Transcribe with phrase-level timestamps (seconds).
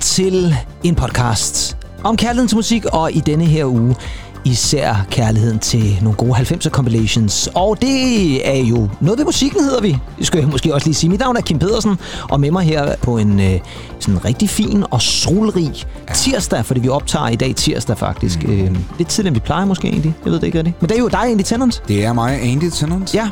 [0.00, 3.96] til en podcast om kærligheden til musik, og i denne her uge
[4.44, 7.48] især kærligheden til nogle gode 90'er compilations.
[7.54, 9.98] Og det er jo noget ved musikken, hedder vi.
[10.18, 11.10] Det skal jeg måske også lige sige.
[11.10, 11.98] Mit navn er Kim Pedersen,
[12.30, 13.60] og med mig her på en øh,
[13.98, 15.72] sådan rigtig fin og solrig
[16.14, 18.42] tirsdag, fordi vi optager i dag tirsdag faktisk.
[18.42, 18.52] Mm.
[18.52, 20.14] Øh, lidt tidligere, end vi plejer måske egentlig.
[20.24, 20.82] Jeg ved det ikke rigtigt.
[20.82, 21.82] Men det er jo dig, Andy Tennant.
[21.88, 23.14] Det er mig, Andy Tennant.
[23.14, 23.28] Ja,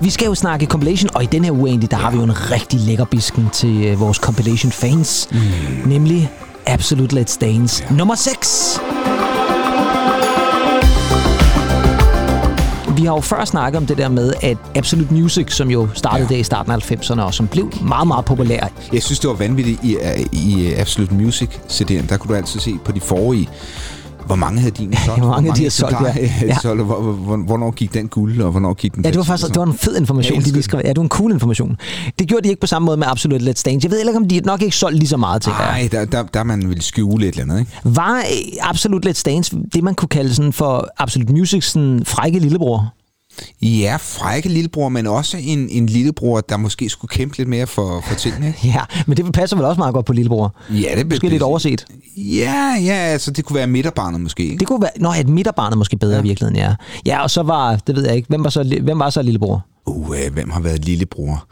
[0.00, 2.02] vi skal jo snakke compilation, og i den her uge egentlig, der ja.
[2.02, 5.28] har vi jo en rigtig lækker bisken til øh, vores compilation fans.
[5.32, 5.38] Mm.
[5.86, 6.30] Nemlig
[6.66, 7.96] Absolute Let's Dance ja.
[7.96, 8.80] nummer 6.
[12.98, 16.26] Vi har jo før snakket om det der med, at Absolute Music, som jo startede
[16.30, 16.34] ja.
[16.34, 18.68] der i starten af 90'erne, og som blev meget, meget populær.
[18.92, 19.96] Jeg synes, det var vanvittigt i,
[20.32, 22.08] i Absolute Music CD'en.
[22.08, 23.48] Der kunne du altid se på de forrige,
[24.28, 25.20] hvor mange havde dine solgt?
[25.20, 26.30] hvor mange, de har solgt, ja.
[26.46, 26.58] ja.
[26.62, 29.48] Solgt, hvor, hvor, hvornår gik den guld, og hvornår gik den Ja, det var faktisk
[29.48, 30.80] det var en fed information, de skrev.
[30.84, 31.76] Ja, det var en cool information.
[32.18, 33.84] Det gjorde de ikke på samme måde med Absolute Let's Dance.
[33.84, 36.22] Jeg ved ikke, om de nok ikke solgt lige så meget til Nej, der, der,
[36.22, 37.72] der man ville skjule et eller andet, ikke?
[37.84, 38.22] Var
[38.62, 42.94] Absolute Let's Dance det, man kunne kalde sådan for Absolute Music sådan frække lillebror?
[43.62, 48.04] Ja, frække lillebror, men også en, en lillebror, der måske skulle kæmpe lidt mere for,
[48.08, 48.54] for tingene.
[48.74, 50.54] ja, men det passer vel også meget godt på lillebror?
[50.70, 51.86] Ja, det Måske lidt overset?
[52.16, 54.42] Ja, ja, altså det kunne være midterbarnet måske.
[54.42, 54.58] Ikke?
[54.58, 56.20] Det kunne være, nå, et midterbarnet måske bedre ja.
[56.20, 56.74] i virkeligheden, ja.
[57.06, 59.66] Ja, og så var, det ved jeg ikke, hvem var så, hvem var så lillebror?
[59.86, 61.46] Uh, hvem har været lillebror?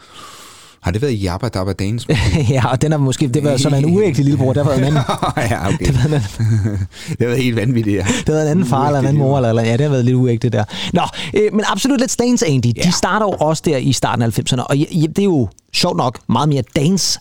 [0.87, 2.07] Har det været Jabba Dabba Danes?
[2.51, 5.03] ja, og den er måske, det var sådan en uægtelig lillebror, der var en anden.
[5.51, 5.87] ja, okay.
[5.87, 6.89] Det, var en anden.
[7.19, 8.03] det har helt vanvittigt, ja.
[8.03, 10.05] Det har været en anden far eller en anden mor, eller, ja, det har været
[10.05, 10.65] lidt uægte der.
[10.93, 11.03] Nå,
[11.35, 12.83] øh, men absolut Let's Dance, Andy, ja.
[12.83, 16.19] de starter jo også der i starten af 90'erne, og det er jo sjovt nok
[16.29, 17.21] meget mere dance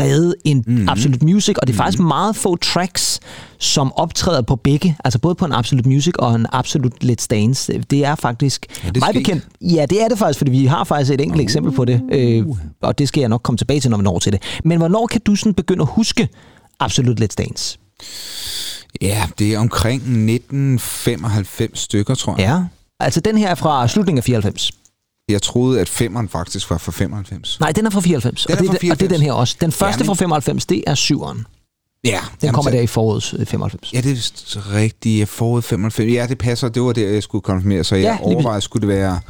[0.00, 0.88] præget end mm-hmm.
[0.88, 2.08] Absolute Music, og det er faktisk mm-hmm.
[2.08, 3.20] meget få tracks,
[3.58, 7.72] som optræder på begge, altså både på en Absolute Music og en Absolute Let's Dance.
[7.90, 9.46] Det er faktisk ja, det meget bekendt.
[9.60, 11.44] Ja, det er det faktisk, fordi vi har faktisk et enkelt uh.
[11.44, 12.46] eksempel på det, øh,
[12.82, 14.42] og det skal jeg nok komme tilbage til, når vi når til det.
[14.64, 16.28] Men hvornår kan du sådan begynde at huske
[16.80, 17.78] Absolute Let's Dance?
[19.02, 22.40] Ja, det er omkring 1995 stykker, tror jeg.
[22.40, 22.62] Ja,
[23.04, 24.72] altså den her er fra slutningen af 94.
[25.30, 27.60] Jeg troede, at femmeren faktisk var fra 95.
[27.60, 28.44] Nej, den er fra 94.
[28.44, 28.90] Den og, det, fra 94.
[28.90, 29.56] og det er den her også.
[29.60, 30.06] Den første ja, men...
[30.06, 31.46] fra 95, det er syveren.
[32.04, 32.10] Ja.
[32.10, 32.76] Den jamen, kommer så...
[32.76, 33.92] der i foråret 95.
[33.92, 34.10] Ja, det
[34.56, 35.28] er rigtigt.
[35.28, 36.12] Foråret 95.
[36.12, 36.68] Ja, det passer.
[36.68, 37.84] Det var der, jeg skulle konfirmere.
[37.84, 39.20] Så jeg ja, overvejede, skulle det være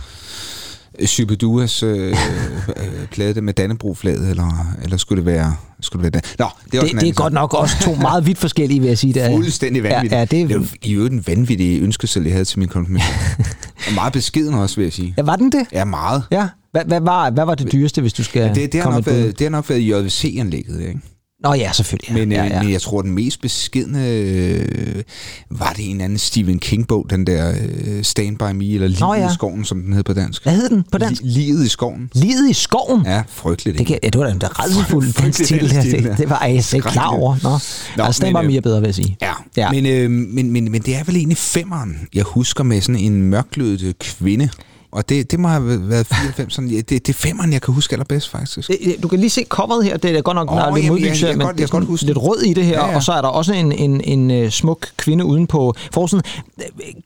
[1.06, 5.56] Shubiduas øh, øh, plade med Dannebro-flaget, eller, eller skulle det være...
[5.80, 8.38] Skulle det være Nå, det er, det, det er godt nok også to meget vidt
[8.38, 9.12] forskellige, vil jeg sige.
[9.12, 10.12] Det er fuldstændig vanvittigt.
[10.12, 13.16] Ja, ja, det, det var jo en vanvittig ønskesæl, jeg havde til min konfirmation.
[13.86, 15.14] og meget beskeden også, vil jeg sige.
[15.16, 15.66] Ja, var den det?
[15.72, 16.22] Ja, meget.
[16.30, 16.48] Ja.
[16.72, 19.06] Hvad, hvad, var, hvad var det dyreste, hvis du skal ja, det, det, har nok
[19.06, 21.00] været, det har nok været JVC-anlægget, ikke?
[21.42, 22.14] Nå ja, selvfølgelig.
[22.14, 22.62] Men, ja, ja.
[22.62, 25.02] men jeg tror, den mest beskidende øh,
[25.50, 29.30] var det en anden Stephen King-bog, den der øh, Stand By Me, eller Livet ja.
[29.30, 30.42] i skoven, som den hed på dansk.
[30.42, 31.22] Hvad hed den på dansk?
[31.24, 32.10] Livet i skoven.
[32.14, 33.06] Livet i skoven?
[33.06, 33.78] Ja, frygteligt.
[33.78, 35.70] Det, kan, ja, det var da en redselsfuld dansk titel.
[35.70, 37.36] Det, det var jeg ikke klar over.
[37.42, 37.58] Nå.
[37.96, 39.16] Nå altså, Stand By Me er bedre, vil jeg sige.
[39.22, 39.70] Ja, ja.
[39.70, 43.22] Men, øh, men, men, men det er vel egentlig femmeren, jeg husker med sådan en
[43.22, 44.48] mørklødet kvinde,
[44.92, 46.54] og det, det må have været 94.
[46.54, 48.70] Sådan, det, det er femmeren, jeg kan huske allerbedst, faktisk.
[49.02, 49.96] Du kan lige se coveret her.
[49.96, 52.06] Det er godt nok oh, lidt modlys, men godt, det er huske.
[52.06, 52.78] lidt rød i det her.
[52.78, 52.96] Ja, ja.
[52.96, 56.22] Og så er der også en, en, en, en smuk kvinde uden på forsiden.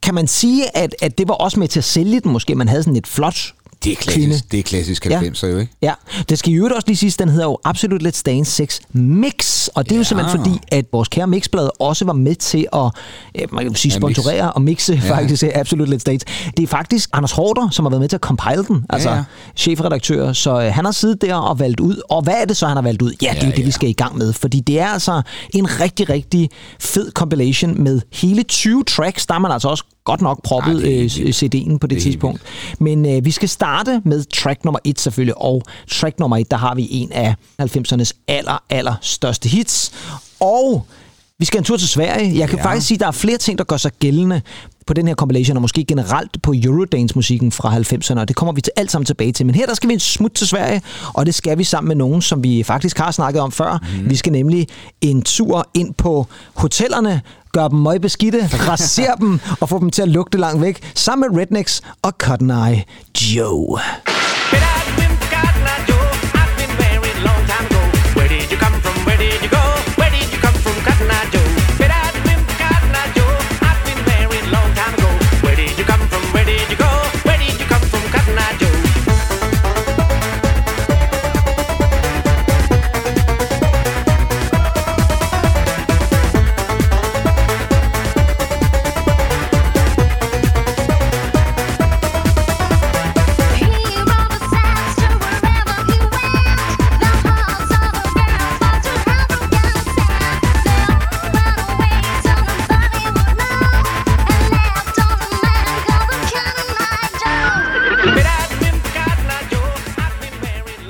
[0.03, 2.55] Kan man sige, at, at det var også med til at sælge den måske?
[2.55, 4.41] Man havde sådan et flot det er klassisk, kvinde.
[4.51, 5.53] det er klassisk 90'er ja.
[5.53, 5.73] jo, ikke?
[5.83, 5.93] Ja,
[6.29, 9.85] det skal jo også lige sidst, den hedder jo Absolute Let's Dance 6 Mix, og
[9.85, 9.99] det er ja.
[9.99, 12.91] jo simpelthen fordi, at vores kære mixblad også var med til at,
[13.53, 14.55] man kan sige, sponsorere ja, mix.
[14.55, 15.11] og mixe ja.
[15.11, 16.27] faktisk Absolute Let's Dance.
[16.57, 19.17] Det er faktisk Anders Hårder, som har været med til at compile den, altså ja,
[19.17, 19.25] ja.
[19.57, 22.67] chefredaktør, så øh, han har siddet der og valgt ud, og hvad er det så,
[22.67, 23.13] han har valgt ud?
[23.23, 23.65] Ja, det er ja, det, ja.
[23.65, 28.01] vi skal i gang med, fordi det er altså en rigtig, rigtig fed compilation med
[28.13, 31.87] hele 20 tracks, der er man altså også godt nok proppet det, øh, CD'en på
[31.87, 32.43] det, det tidspunkt.
[32.79, 36.57] Men øh, vi skal starte med track nummer et selvfølgelig, og track nummer et, der
[36.57, 39.93] har vi en af 90'ernes aller, aller største hits.
[40.41, 40.87] Og
[41.45, 42.39] vi skal en tur til Sverige.
[42.39, 42.65] Jeg kan ja.
[42.65, 44.43] faktisk sige, at der er flere ting, der gør sig gældende
[44.87, 48.61] på den her compilation, og måske generelt på Eurodance-musikken fra 90'erne, og det kommer vi
[48.61, 49.47] til alt sammen tilbage til.
[49.47, 50.83] Men her der skal vi en smut til Sverige,
[51.15, 53.79] og det skal vi sammen med nogen, som vi faktisk har snakket om før.
[53.83, 54.11] Mm.
[54.11, 54.67] Vi skal nemlig
[55.01, 57.21] en tur ind på hotellerne,
[57.53, 61.31] gøre dem møg beskidte, rasere dem og få dem til at lugte langt væk, sammen
[61.31, 62.83] med Rednecks og Cotton Eye
[63.21, 63.79] Joe.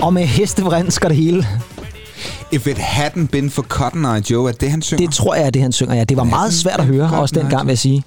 [0.04, 1.46] Og med hestevrinsk og det hele.
[2.52, 5.06] If it hadn't been for Cotton Eye Joe, er det han synger?
[5.06, 6.04] Det tror jeg er det, han synger, ja.
[6.04, 8.02] Det var meget svært at høre, også dengang, vil jeg sige.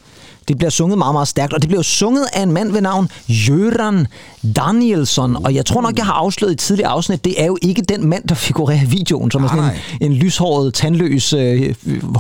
[0.48, 3.10] Det bliver sunget meget, meget stærkt, og det bliver sunget af en mand ved navn
[3.28, 4.08] Jøran
[4.56, 5.46] Danielsson.
[5.46, 7.82] Og jeg tror nok, jeg har afsløret i et tidligere afsnit, det er jo ikke
[7.82, 11.42] den mand, der figurerer i videoen, som er sådan en, en lyshåret, tandløs uh,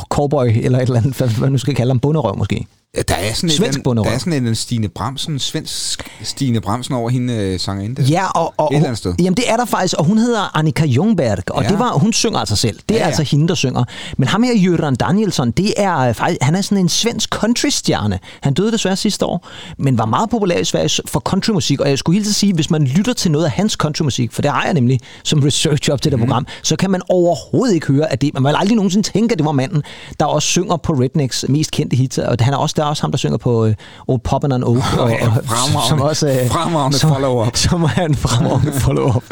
[0.09, 2.65] cowboy, eller et eller andet, hvad man nu skal kalde ham, bunderøv måske.
[2.97, 6.95] Ja, der er sådan svensk en, der er sådan en Stine Bramsen, svensk Stine Bramsen
[6.95, 8.01] over hende øh, sangerinde.
[8.01, 9.15] Ja, og, og, et eller andet sted.
[9.19, 11.69] Jamen det er der faktisk, og hun hedder Annika Ljungberg, og ja.
[11.69, 12.79] det var, hun synger altså selv.
[12.89, 13.07] Det er ja, ja.
[13.07, 13.83] altså hende, der synger.
[14.17, 18.19] Men ham her, Jørgen Danielsson, det er øh, faktisk, han er sådan en svensk countrystjerne.
[18.41, 19.47] Han døde desværre sidste år,
[19.77, 22.83] men var meget populær i Sverige for countrymusik, og jeg skulle hilse sige, hvis man
[22.83, 26.11] lytter til noget af hans countrymusik, for det har jeg nemlig som research op til
[26.11, 26.25] det mm.
[26.25, 29.37] program, så kan man overhovedet ikke høre, at det, man vil aldrig nogensinde tænke, at
[29.37, 29.83] det var manden,
[30.19, 33.03] der også synger på Rednecks mest kendte hits, og han er også, der er også
[33.03, 33.73] ham, der synger på uh,
[34.07, 34.97] Old Poppin' and Oak.
[34.99, 35.31] Og, ja,
[35.89, 37.55] som også uh, fremragende follow-up.
[37.67, 39.23] Som er en fremragende follow-up.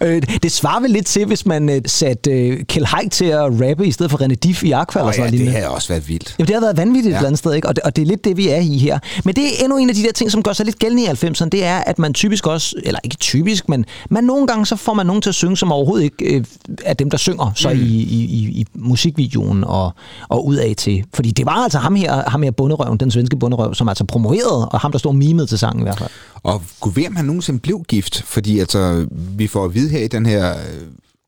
[0.00, 0.08] uh,
[0.42, 3.86] det svarer vel lidt til, hvis man uh, satte uh, Kjell Haik til at rappe
[3.86, 5.02] i stedet for René Diff i Aqua.
[5.02, 6.34] Oh, eller sådan ja, det har også været vildt.
[6.38, 7.16] Jamen, det har været vanvittigt ja.
[7.16, 7.68] et eller andet sted, ikke?
[7.68, 8.98] Og, det, og det er lidt det, vi er i her.
[9.24, 11.06] Men det er endnu en af de der ting, som gør sig lidt gældende i
[11.06, 14.76] 90'erne, det er, at man typisk også, eller ikke typisk, men man nogle gange så
[14.76, 16.44] får man nogen til at synge, som overhovedet ikke øh,
[16.84, 17.80] er dem, der synger så mm.
[17.80, 19.90] i, i, i, i musikvideoen og,
[20.28, 21.04] og ud af til.
[21.14, 24.68] Fordi det var altså ham her, ham her bunderøven, den svenske bunderøv, som altså promoveret,
[24.72, 26.10] og ham, der stod mimet til sangen i hvert fald.
[26.42, 28.22] Og kunne ved, om han nogensinde blev gift?
[28.22, 30.54] Fordi altså, vi får at vide her i den her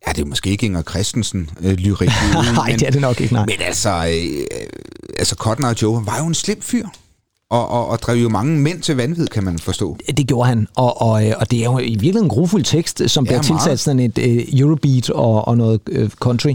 [0.07, 2.11] Ja, det er måske ikke Inger Christensen øh, lyrik.
[2.55, 3.45] Nej, det er det nok ikke, nej.
[3.47, 4.47] Men altså, øh,
[5.19, 6.87] altså Cotton Eye Joe var jo en slem fyr
[7.51, 9.97] og, og, og drev jo mange mænd til vanvid, kan man forstå.
[10.17, 13.03] Det gjorde han, og, og, øh, og det er jo i virkeligheden en grofuld tekst,
[13.07, 16.55] som ja, bliver tilsat sådan et uh, Eurobeat og, og noget uh, country.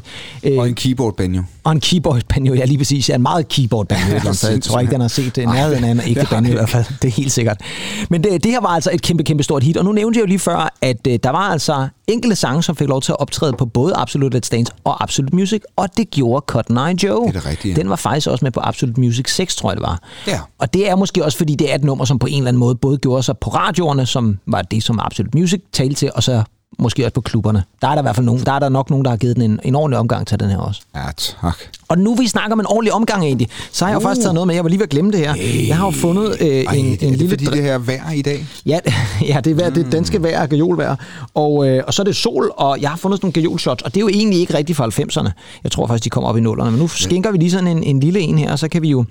[0.58, 1.44] Og en keyboard banjo.
[1.70, 3.10] Og en keyboard banjo, ja lige præcis.
[3.10, 4.14] Ja, en meget keyboard banjo.
[4.14, 6.70] ja, så jeg tror ikke, den har set nærheden af en ægte banjo i hvert
[6.70, 6.86] fald.
[7.02, 7.62] Det er helt sikkert.
[8.10, 9.78] Men det, det her var altså et kæmpe, kæmpe stort hit.
[9.78, 12.76] Og nu nævnte jeg jo lige før, at uh, der var altså enkelte sange, som
[12.76, 16.12] fik lov til at optræde på både Absolute Let's Dance og Absolute Music, og det
[16.12, 17.22] gjorde Cotton Eye Joe.
[17.22, 17.76] Det er det rigtige.
[17.76, 20.00] Den var faktisk også med på Absolute Music 6, tror jeg det var.
[20.28, 20.40] Ja.
[20.60, 22.60] Og det er måske også, fordi det er et nummer, som på en eller anden
[22.60, 26.24] måde både gjorde sig på radioerne, som var det, som Absolute Music talte til, og
[26.24, 26.44] så
[26.78, 27.64] måske også på klubberne.
[27.82, 29.36] Der er der i hvert fald nogen, der er der nok nogen, der har givet
[29.36, 30.82] den en, en ordentlig omgang til den her også.
[30.96, 31.58] Ja, tak.
[31.88, 34.04] Og nu vi snakker om en ordentlig omgang egentlig, så har jeg jo uh.
[34.04, 34.56] faktisk taget noget med.
[34.56, 35.36] Jeg var lige ved at glemme det her.
[35.68, 37.30] Jeg har jo fundet øh, Ej, en, en det lille...
[37.30, 38.46] fordi det her vejr i dag?
[38.66, 38.80] Ja,
[39.30, 39.76] ja det er vejr, mm.
[39.76, 40.96] det danske vejr, gajolvejr.
[41.34, 43.94] Og, øh, og så er det sol, og jeg har fundet sådan nogle gajolshots, og
[43.94, 45.32] det er jo egentlig ikke rigtigt fra 90'erne.
[45.64, 46.72] Jeg tror faktisk, de kommer op i nullerne.
[46.72, 48.90] Men nu skænker vi lige sådan en, en lille en her, og så kan vi
[48.90, 49.06] jo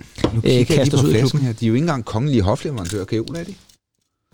[0.44, 1.52] øh, kaste os ud i her.
[1.52, 3.54] De er jo ikke engang kongelige hofleverandører, gajol er de?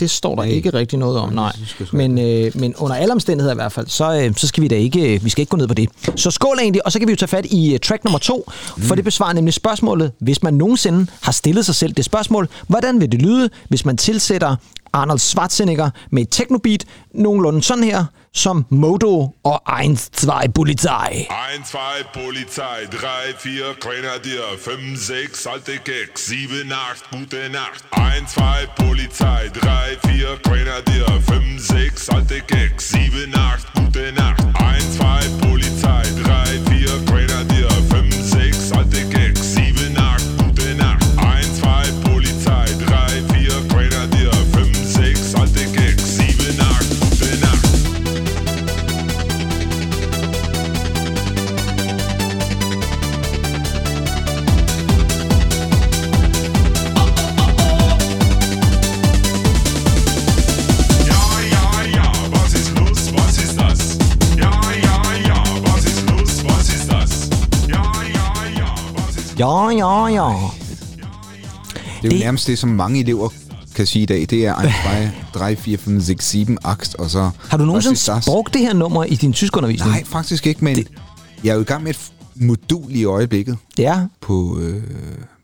[0.00, 0.52] Det står der nej.
[0.52, 1.52] ikke rigtig noget om, nej.
[1.92, 4.76] Men, øh, men under alle omstændigheder i hvert fald, så, øh, så skal vi da
[4.76, 5.88] ikke, vi skal ikke gå ned på det.
[6.16, 8.44] Så skål egentlig, og så kan vi jo tage fat i uh, track nummer to,
[8.76, 8.82] mm.
[8.82, 13.00] for det besvarer nemlig spørgsmålet, hvis man nogensinde har stillet sig selv det spørgsmål, hvordan
[13.00, 14.56] vil det lyde, hvis man tilsætter
[14.92, 21.26] Arnold Schwarzenegger med et technobeat, nogenlunde sådan her, som Modo og 1-2 Polizei.
[21.30, 21.78] 1-2
[22.12, 27.84] Polizei, 3-4 Grenadier, 5-6 alte Keks, 7-8 gute Nacht.
[27.92, 28.42] 1-2
[28.76, 34.42] Polizei, 3-4 Grenadier, 5-6 alte Keks, 7-8 gute Nacht.
[34.54, 37.33] 1-2 Polizei, 3-4 Grenadier,
[69.38, 70.50] Ja, ja, ja.
[72.02, 73.28] Det er jo nærmest det, som mange elever
[73.74, 74.26] kan sige i dag.
[74.30, 74.72] Det er 1,
[75.32, 77.30] 2, 3, 4, 5, 6, 7, akst, og så...
[77.48, 79.90] Har du nogensinde brugt det her nummer i din tyskundervisning?
[79.90, 80.88] Nej, faktisk ikke, men det...
[81.44, 82.00] jeg er jo i gang med et
[82.34, 83.98] modul i øjeblikket Ja.
[84.20, 84.82] på øh,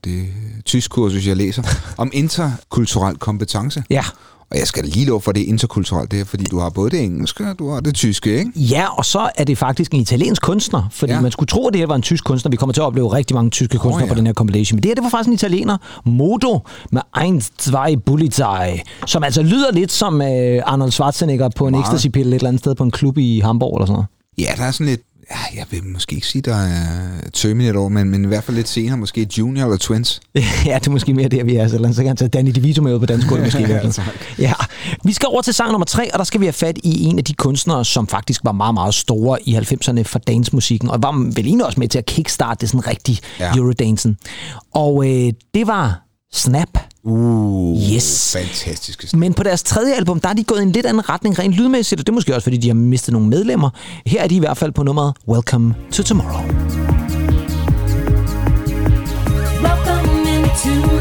[0.04, 0.26] det
[0.64, 1.62] tysk kursus, jeg læser,
[1.96, 3.82] om interkulturel kompetence.
[3.90, 4.04] Ja.
[4.50, 6.90] Og jeg skal lige love for, det er interkulturelt det her, fordi du har både
[6.90, 8.50] det engelske, og du har det tyske, ikke?
[8.56, 11.20] Ja, og så er det faktisk en italiensk kunstner, fordi ja.
[11.20, 12.50] Man skulle tro, at det her var en tysk kunstner.
[12.50, 14.12] Vi kommer til at opleve rigtig mange tyske kunstnere ja.
[14.12, 14.76] på den her compilation.
[14.76, 16.58] Men det her, det var faktisk en italiener, Modo,
[16.92, 17.02] med
[17.96, 22.48] 1-2 Polizei, som altså lyder lidt som øh, Arnold Schwarzenegger på en ecstasy-pille et eller
[22.48, 24.06] andet sted på en klub i Hamburg eller sådan noget.
[24.38, 25.00] Ja, der er sådan lidt...
[25.30, 28.68] Ja, jeg vil måske ikke sige, der er Terminator, men, men i hvert fald lidt
[28.68, 30.20] senere, måske Junior eller Twins.
[30.66, 31.68] ja, det er måske mere der, vi er.
[31.68, 33.60] Så, ellers så kan han tage Danny DeVito med ud på dansk gulv, måske.
[33.60, 34.04] i virkeligheden.
[34.38, 34.52] ja.
[35.04, 37.18] Vi skal over til sang nummer tre, og der skal vi have fat i en
[37.18, 41.12] af de kunstnere, som faktisk var meget, meget store i 90'erne for dancemusikken, og var
[41.12, 43.56] vel egentlig også med til at kickstarte det sådan rigtig Ja.
[43.56, 44.16] Eurodancen.
[44.74, 48.32] Og øh, det var Snap Uh, Yes.
[48.32, 49.14] fantastisk.
[49.14, 51.54] Men på deres tredje album, der er de gået i en lidt anden retning rent
[51.54, 53.70] lydmæssigt, og det er måske også, fordi de har mistet nogle medlemmer.
[54.06, 56.44] Her er de i hvert fald på nummeret Welcome to Tomorrow.
[59.62, 60.99] Welcome into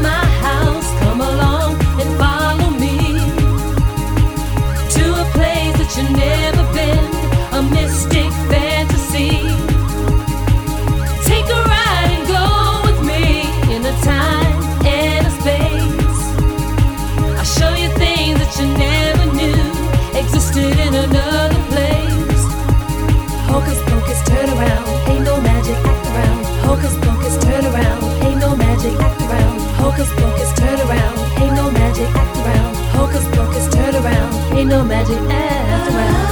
[30.00, 31.16] Hocus pocus, turn around.
[31.42, 32.74] Ain't no magic, act around.
[32.98, 34.32] Hocus pocus, turn around.
[34.58, 36.26] Ain't no magic, act around.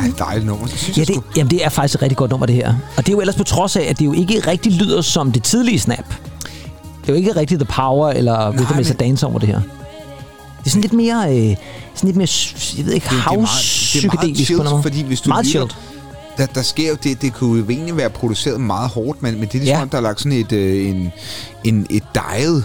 [0.00, 0.66] Ej, dejligt nummer.
[0.66, 2.74] Det synes Ja, jeg det, jamen, det er faktisk et rigtig godt nummer, det her.
[2.96, 5.32] Og det er jo ellers på trods af, at det jo ikke rigtig lyder som
[5.32, 5.98] det tidlige Snap.
[5.98, 9.48] Det er jo ikke rigtig The Power eller Rhythm is a men- Dance over det
[9.48, 9.60] her.
[10.58, 11.56] Det er sådan lidt mere, øh,
[11.94, 12.28] sådan lidt mere,
[12.78, 15.20] jeg ved ikke, Det- det er meget- det er meget house-psykedelisk på chilled, fordi hvis
[15.20, 15.89] du Meget lytter- chilled.
[16.40, 19.42] Der, der sker jo det, det kunne jo egentlig være produceret meget hårdt, men, men
[19.48, 19.84] det er ligesom, Ja.
[19.92, 21.12] der er lagt sådan et, øh, en,
[21.64, 22.64] en, et diet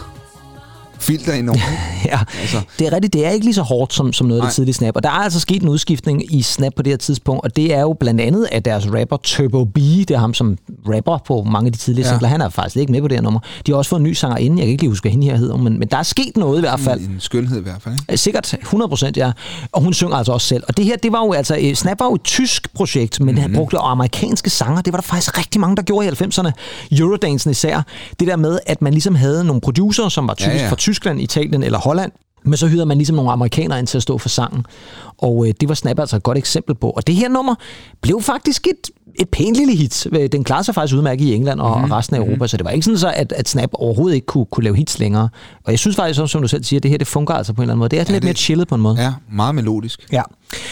[1.06, 1.60] filter ind over.
[2.06, 2.62] Ja, Altså.
[2.80, 3.14] det er rigtigt.
[3.14, 4.96] Det er ikke lige så hårdt som, som noget af det tidlige Snap.
[4.96, 7.74] Og der er altså sket en udskiftning i Snap på det her tidspunkt, og det
[7.74, 9.76] er jo blandt andet af deres rapper Turbo B.
[9.78, 10.58] Det er ham som
[10.88, 12.12] rapper på mange af de tidlige ja.
[12.12, 12.28] Singler.
[12.30, 13.40] Han er faktisk ikke med på det her nummer.
[13.66, 14.60] De har også fået en ny sanger inden.
[14.60, 16.58] Jeg kan ikke lige huske, hvad hende her hedder, men, men der er sket noget
[16.58, 17.00] i hvert fald.
[17.00, 17.94] En skønhed i hvert fald.
[17.94, 18.06] Ikke?
[18.12, 19.32] Øh, Sikkert 100 procent, ja.
[19.72, 20.64] Og hun synger altså også selv.
[20.68, 23.28] Og det her, det var jo altså, øh, Snap var jo et tysk projekt, men
[23.28, 23.42] mm-hmm.
[23.42, 24.82] han brugte amerikanske sanger.
[24.82, 26.52] Det var der faktisk rigtig mange, der gjorde i 90'erne.
[26.92, 27.82] Eurodansen især.
[28.20, 30.64] Det der med, at man ligesom havde nogle producer, som var typisk ja.
[30.64, 30.70] ja.
[30.72, 32.12] fra Tyskland, Italien eller Holland.
[32.48, 34.66] Men så hyrede man ligesom nogle amerikanere ind til at stå for sangen.
[35.18, 36.90] Og øh, det var Snap altså et godt eksempel på.
[36.90, 37.56] Og det her nummer
[38.02, 40.08] blev faktisk et, et pænt lille hit.
[40.32, 41.92] Den klarede sig faktisk udmærket i England og, mm-hmm.
[41.92, 44.46] resten af Europa, så det var ikke sådan så, at, at Snap overhovedet ikke kunne,
[44.46, 45.30] kunne lave hits længere.
[45.64, 47.62] Og jeg synes faktisk, også, som du selv siger, det her det fungerer altså på
[47.62, 47.90] en eller anden måde.
[47.90, 49.02] Det er ja, lidt det- mere chillet på en måde.
[49.04, 50.00] Ja, meget melodisk.
[50.12, 50.22] Ja.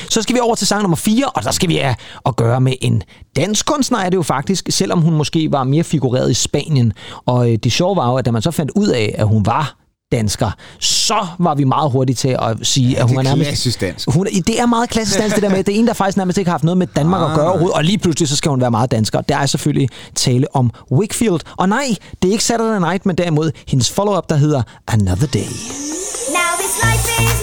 [0.10, 2.62] Så skal vi over til sang nummer 4, og der skal vi have at gøre
[2.62, 3.04] med en
[3.36, 6.94] dansk kunstner, er det jo faktisk, selvom hun måske var mere figureret i Spanien.
[7.26, 9.46] Og øh, det sjove var jo, at da man så fandt ud af, at hun
[9.46, 9.83] var
[10.18, 13.48] dansker, så var vi meget hurtige til at sige, Ja, at hun det er nærmest...
[13.48, 14.10] klassisk dansk.
[14.12, 16.38] Hun, det er meget klassisk dansk, det der med, det er en, der faktisk nærmest
[16.38, 17.50] ikke har haft noget med Danmark at gøre Ah.
[17.52, 19.22] overhovedet, og lige pludselig så skal hun være meget dansker.
[19.22, 21.40] Der er selvfølgelig tale om Wickfield.
[21.58, 25.40] Og nej, det er ikke Saturday Night, men derimod hendes follow-up, der hedder Another Day.
[25.40, 27.43] Now this life is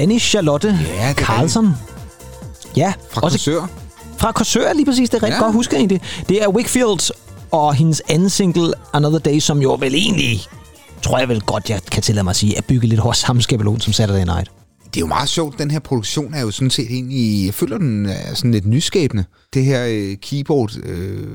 [0.00, 1.68] Sanne Charlotte Ja, det Carlson.
[2.76, 3.66] Ja, Fra også Korsør.
[4.18, 5.10] fra Korsør lige præcis.
[5.10, 5.44] Det er rigtig ja.
[5.44, 6.00] Godt husker egentlig.
[6.28, 7.10] Det er Wickfield
[7.50, 10.40] og hendes anden single, Another Day, som jo vel egentlig,
[11.02, 13.42] tror jeg vel godt, jeg kan tillade mig at sige, er bygget lidt over samme
[13.42, 14.50] skabelon som Saturday Night.
[14.84, 15.58] Det er jo meget sjovt.
[15.58, 17.46] Den her produktion er jo sådan set egentlig...
[17.46, 19.24] Jeg føler, den er sådan lidt nyskabende.
[19.54, 20.70] Det her øh, keyboard...
[20.82, 21.28] Øh,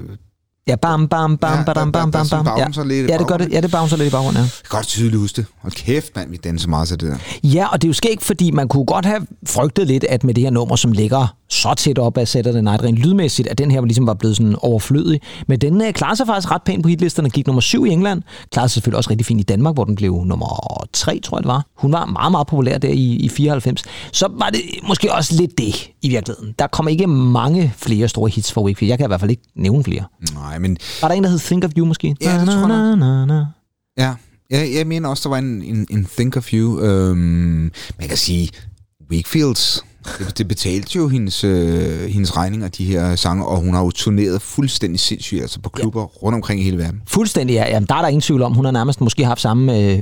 [0.68, 2.84] Ja, bam, bam, bam, Ja, bam, bam, bam, bam, sådan Ja.
[2.84, 3.52] lidt ja, det gør det.
[3.52, 4.42] Ja, det bouncer lidt i baggrunden, ja.
[4.42, 5.46] jeg kan godt tydeligt huske det.
[5.62, 7.18] Hold kæft, mand, vi danser meget til det der.
[7.44, 10.34] Ja, og det er jo skægt, fordi man kunne godt have frygtet lidt, at med
[10.34, 13.72] det her nummer, som ligger så tæt op af Saturday Night rent lydmæssigt, at den
[13.72, 15.22] her ligesom var blevet sådan overflødig.
[15.48, 18.22] Men den uh, klarer sig faktisk ret pænt på hitlisterne, gik nummer 7 i England,
[18.52, 21.44] klarede sig selvfølgelig også rigtig fint i Danmark, hvor den blev nummer 3, tror jeg
[21.44, 21.66] det var.
[21.78, 23.84] Hun var meget, meget populær der i, i 94.
[24.12, 26.54] Så var det måske også lidt det i virkeligheden.
[26.60, 28.90] Der kom ikke mange flere store hits fra Wakefield.
[28.90, 30.04] Jeg kan i hvert fald ikke nævne flere.
[30.34, 32.16] Nej, men Var der en, der hed Think of You måske?
[32.22, 33.46] Ja, det tror jeg na.
[33.98, 34.14] ja,
[34.50, 36.80] jeg, jeg mener også, der var en, en, en Think of You.
[36.82, 38.50] Øhm, man kan sige,
[39.12, 39.86] Wakefields,
[40.20, 43.92] det, det betalte jo hendes, øh, hendes regninger, de her sange, og hun har jo
[43.92, 46.06] turneret fuldstændig sindssygt, altså på klubber ja.
[46.06, 47.02] rundt omkring i hele verden.
[47.08, 47.66] Fuldstændig, ja.
[47.70, 48.54] Jamen, der er der ingen tvivl om.
[48.54, 50.02] Hun har nærmest måske haft samme øh,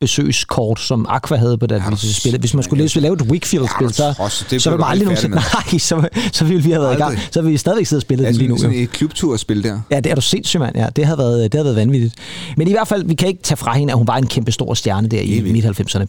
[0.00, 2.38] tur-besøgskort, som Aqua havde på det Ja, ja.
[2.38, 5.08] Hvis man skulle lave, lave et Wickfield-spil, Ja, så, trods, det så ville man aldrig
[5.08, 5.36] aldrig nogensinde...
[5.36, 7.10] Nej, så, så ville vi have været i gang.
[7.12, 7.28] Aldrig.
[7.32, 8.60] Så ville vi stadigvæk sidde og spille Altså, den lige nu.
[8.62, 9.80] sådan et klubturspil der.
[9.90, 10.76] Ja, det er du sindssygt, mand.
[10.76, 12.14] Ja, det havde, været, det havde været vanvittigt.
[12.56, 14.52] Men i hvert fald, vi kan ikke tage fra hende, at hun var en kæmpe
[14.52, 15.78] stor stjerne der i Helt vildt.
[15.78, 16.04] midt-90'erne.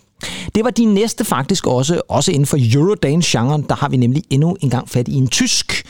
[0.55, 4.57] Det var de næste faktisk også, også inden for Eurodance-genren, der har vi nemlig endnu
[4.61, 5.83] en gang fat i en tysk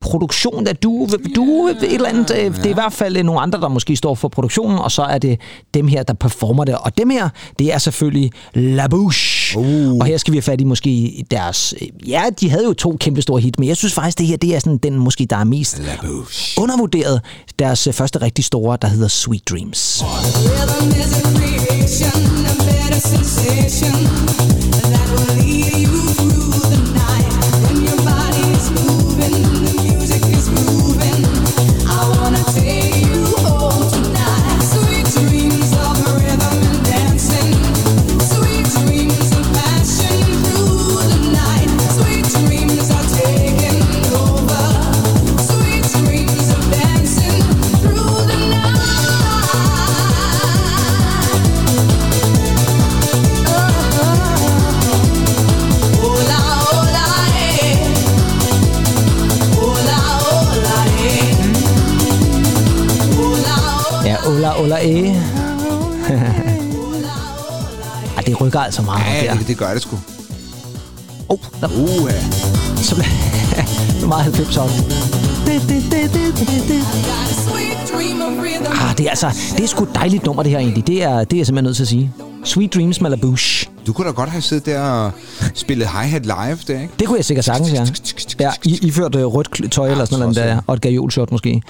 [0.00, 2.30] produktion af du, du et eller andet.
[2.38, 4.92] øh, Det er i hvert fald øh, nogle andre, der måske står for produktionen, og
[4.92, 5.40] så er det
[5.74, 6.74] dem her, der performer det.
[6.78, 7.28] Og dem her,
[7.58, 9.58] det er selvfølgelig La Bouche.
[9.58, 9.96] Uh.
[10.00, 11.74] Og her skal vi have fat i måske deres...
[11.82, 14.36] øh, Ja, de havde jo to kæmpe store hit, men jeg synes faktisk, det her
[14.36, 16.62] det er sådan den måske, der er mest La Bouche.
[16.62, 17.20] undervurderet.
[17.58, 20.02] Deres øh, første rigtig store, der hedder Sweet Dreams.
[20.04, 23.92] Rhythm is a creation, a better sensation
[24.92, 25.89] that will lead you
[64.70, 65.06] Ola E.
[68.16, 69.38] Ej, det rykker altså meget Ja, der.
[69.38, 69.96] det, det gør det sgu.
[71.28, 72.10] Oh, der Uh,
[72.76, 73.06] så blev
[74.08, 74.62] meget 90 år.
[74.62, 74.72] got
[77.28, 78.66] a sweet dream of rhythm.
[78.88, 80.86] Ah, det er altså, det er sgu et dejligt nummer, det her egentlig.
[80.86, 82.12] Det er, det er jeg simpelthen nødt til at sige.
[82.44, 83.70] Sweet Dreams med La Bouche.
[83.86, 85.10] du kunne da godt have siddet der og
[85.54, 86.94] spillet hi-hat live der, ikke?
[86.98, 87.86] Det kunne jeg sikkert sagtens, ja.
[88.40, 91.62] Ja, I, iført øh, rødt tøj eller sådan noget, der, og et gajolshot måske.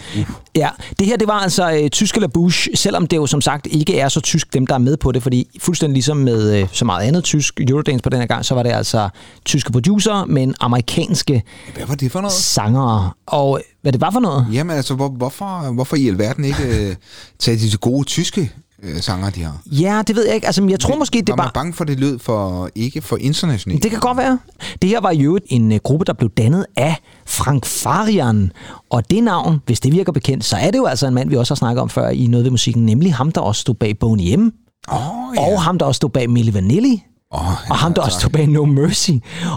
[0.57, 3.67] Ja, det her, det var altså øh, tyske La Bouche, selvom det jo som sagt
[3.71, 6.69] ikke er så tysk, dem der er med på det, fordi fuldstændig ligesom med øh,
[6.73, 9.09] så meget andet tysk Eurodance på den her gang, så var det altså
[9.45, 11.43] tyske producer, men amerikanske
[11.77, 12.33] Hvad var det for noget?
[12.33, 13.11] sangere.
[13.27, 14.47] Og øh, hvad det var for noget?
[14.53, 16.97] Jamen altså, hvor, hvorfor, hvorfor i alverden ikke øh,
[17.39, 19.63] tage de gode tyske øh, sanger, de har?
[19.67, 20.47] Ja, det ved jeg ikke.
[20.47, 21.51] Altså, men jeg tror måske, det var man var...
[21.55, 23.83] bange for, det lød for ikke for internationalt?
[23.83, 24.39] Det kan godt være.
[24.83, 28.53] Det her var jo en uh, gruppe, der blev dannet af Frank Farian.
[28.91, 31.37] Og det navn, hvis det virker bekendt, så er det jo altså en mand, vi
[31.37, 33.99] også har snakket om før i noget ved musikken, nemlig ham, der også stod bag
[33.99, 34.51] Boney M.
[34.93, 34.97] Åh,
[35.37, 35.53] Ja.
[35.53, 37.03] Og ham, der også stod bag Milli Vanilli.
[37.35, 39.11] Åh, Og ham, der også stod bag No Mercy.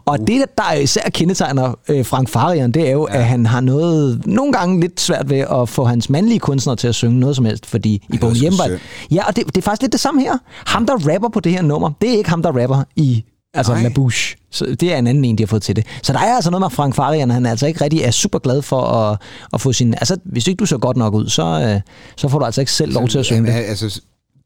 [0.06, 0.28] Og Uh.
[0.28, 3.18] det, der især kendetegner øh, Frank Farian, det er jo, ja.
[3.18, 6.88] at han har noget, nogle gange lidt svært ved at få hans mandlige kunstnere til
[6.88, 8.80] at synge noget som helst, fordi i var synd.
[9.12, 10.38] Ja, og det, det er faktisk lidt det samme her.
[10.66, 13.74] Ham, der rapper på det her nummer, det er ikke ham, der rapper i altså
[13.74, 13.84] Nej.
[13.84, 14.38] La Bouche.
[14.52, 15.86] Så det er en anden en, de har fået til det.
[16.04, 18.40] Så der er altså noget med Frank Farian, han er altså ikke rigtig er super
[18.40, 19.18] glad for at,
[19.54, 19.94] at få sin...
[19.94, 21.82] Altså, hvis ikke du så godt nok ud, så, øh,
[22.16, 23.58] så får du altså ikke selv lov til at synge det.
[23.58, 24.02] Altså,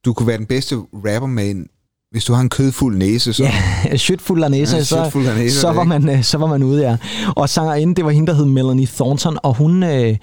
[0.06, 1.68] du kunne være den bedste rapper med en...
[2.12, 3.43] Hvis du har en kødfuld næse, så...
[3.43, 6.63] Ja, shit fuld af næse, Ja, så, næse, så, var man, øh, så var man
[6.63, 6.98] ude, ja.
[7.36, 10.17] Og sangerinde, det var hende, der hed Melanie Thornton, og hun øh,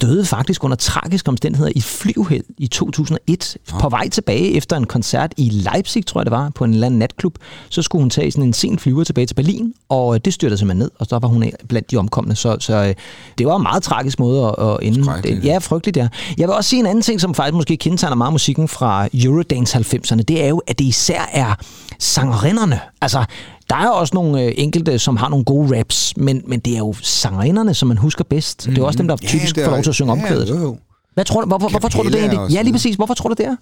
[0.00, 3.56] døde faktisk under tragiske omstændigheder i et flyuheld i 2001.
[3.80, 6.86] På vej tilbage efter en koncert i Leipzig, tror jeg det var, på en eller
[6.86, 7.38] anden natklub,
[7.68, 10.58] så skulle hun tage sådan en sen flyver tilbage til Berlin, og øh, det styrtede
[10.58, 12.36] simpelthen ned, og så var hun blandt de omkomne.
[12.36, 12.94] Så, så øh,
[13.38, 15.04] det var en meget tragisk måde at, at ende.
[15.04, 15.44] Skrækkeligt.
[15.44, 16.08] Ja, frygteligt, ja.
[16.38, 19.78] Jeg vil også sige en anden ting, som faktisk måske kendetegner meget musikken fra Eurodance
[19.78, 21.54] 90'erne, det er jo, at det især er
[21.98, 22.80] sangerinderne.
[23.00, 23.24] Altså,
[23.72, 26.78] der er også nogle øh, enkelte, som har nogle gode raps, men, men det er
[26.78, 28.66] jo sangerinderne, som man husker bedst.
[28.66, 30.48] Det er også dem, der typisk det er- får lov til at synge omkvædet.
[30.48, 30.78] Ja, jo, jo.
[31.14, 32.50] Hvad tror du, hvorfor, hvorfor tror du det egentlig?
[32.56, 32.96] Ja, lige præcis.
[32.96, 33.56] Hvorfor tror du det er?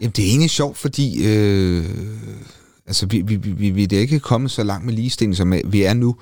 [0.00, 1.84] Jamen, det er egentlig sjovt, fordi øh,
[2.86, 5.94] altså, vi, vi, vi, vi er ikke kommet så langt med ligestilling, som vi er
[5.94, 6.16] nu.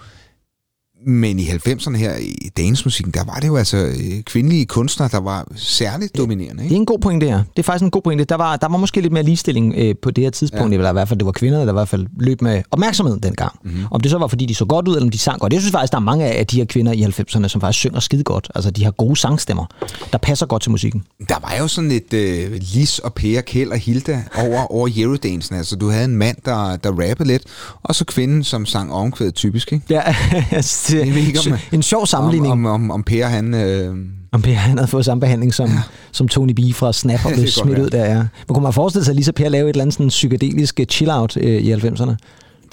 [1.06, 5.20] Men i 90'erne her i dansmusikken, der var det jo altså øh, kvindelige kunstnere, der
[5.20, 6.56] var særligt dominerende.
[6.58, 6.74] Det Ikke?
[6.74, 7.36] er en god pointe her.
[7.36, 8.24] Det er faktisk en god pointe.
[8.24, 10.76] Der var, der var måske lidt mere ligestilling øh, på det her tidspunkt, ja.
[10.76, 13.52] eller i hvert fald det var kvinderne, der i hvert fald løb med opmærksomhed dengang.
[13.62, 13.72] Mhm.
[13.72, 13.86] Mm-hmm.
[13.90, 15.52] Om det så var, fordi de så godt ud, eller om de sang godt.
[15.52, 18.00] Jeg synes faktisk, der er mange af de her kvinder i 90'erne, som faktisk synger
[18.00, 18.50] skide godt.
[18.54, 19.66] Altså, de har gode sangstemmer,
[20.12, 21.04] der passer godt til musikken.
[21.28, 25.56] Der var jo sådan et øh, Lis og Per, Kjeld og Hilda over, over Eurodansen.
[25.56, 27.42] Altså, du havde en mand, der, der rappede lidt,
[27.82, 29.72] og så kvinden, som sang omkvædet typisk.
[29.72, 29.84] Ikke?
[29.90, 30.02] Ja,
[31.00, 32.52] altså, Jeg ved ikke, om- en sjov sammenligning.
[32.52, 33.54] Om, om, om, om Per, han...
[33.54, 33.94] Øh,
[34.32, 35.78] Om Per han havde fået samme behandling som, ja.
[36.12, 38.16] som Tony B fra Snap og blev det smidt ud der, ja.
[38.18, 40.80] Men kunne man forestille sig, at lige så Per lavede et eller andet sådan psykedelisk
[40.90, 42.14] chill-out øh, i 90'erne?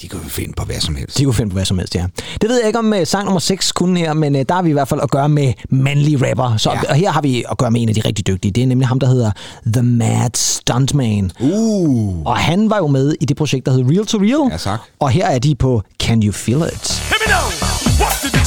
[0.01, 1.17] de kunne jo finde på hvad som helst.
[1.17, 2.05] De kunne finde på hvad som helst, ja.
[2.41, 4.61] Det ved jeg ikke om uh, sang nummer 6 kunne her, men uh, der har
[4.61, 6.57] vi i hvert fald at gøre med mandlige rapper.
[6.57, 6.79] Så, Ja.
[6.89, 8.51] Og her har vi at gøre med en af de rigtig dygtige.
[8.51, 9.31] Det er nemlig ham, der hedder
[9.73, 11.31] The Mad Stuntman.
[11.39, 14.51] Uh, Og han var jo med i det projekt, der hedder Real to Real.
[14.51, 14.79] Ja, tak.
[14.99, 17.01] Og her er de på Can You Feel It?
[17.09, 17.80] Hear me now.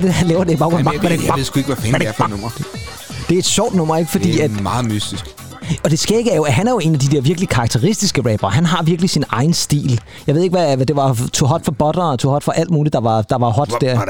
[0.00, 0.86] hvad er det, han laver det i baggrunden?
[0.92, 2.48] Jamen, jeg, ved, jeg ved sgu ikke, hvad fanden det er for et nummer.
[3.28, 4.10] Det er et sjovt nummer, ikke?
[4.10, 5.24] Fordi Det at, er meget mystisk.
[5.84, 8.32] og det skægge er jo, at han er jo en af de der virkelig karakteristiske
[8.32, 8.48] rapper.
[8.48, 10.00] Han har virkelig sin egen stil.
[10.26, 11.18] Jeg ved ikke, hvad, hvad det var.
[11.32, 13.72] Too hot for butter og too hot for alt muligt, der var, der var hot
[13.80, 14.04] der.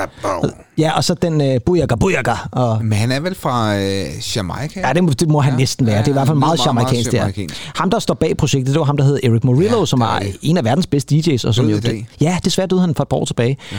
[0.79, 2.33] Ja, og så den uh, bujaka bujaka.
[2.53, 4.81] Og, Men han er vel fra øh, Jamaica?
[4.87, 5.59] ja, det må, det må han Ja.
[5.59, 5.94] næsten være.
[5.97, 7.70] Ja, Det er i hvert fald meget meget, meget jamaikansk, det jamaicansk.
[7.77, 10.09] Ham, der står bag projektet, det var ham, der hed Eric Morillo, Ja, som det
[10.09, 11.47] er en af verdens bedste DJ's.
[11.49, 12.07] Og som jo, dag.
[12.20, 13.57] ja, desværre døde han for et par år tilbage.
[13.73, 13.77] Ja.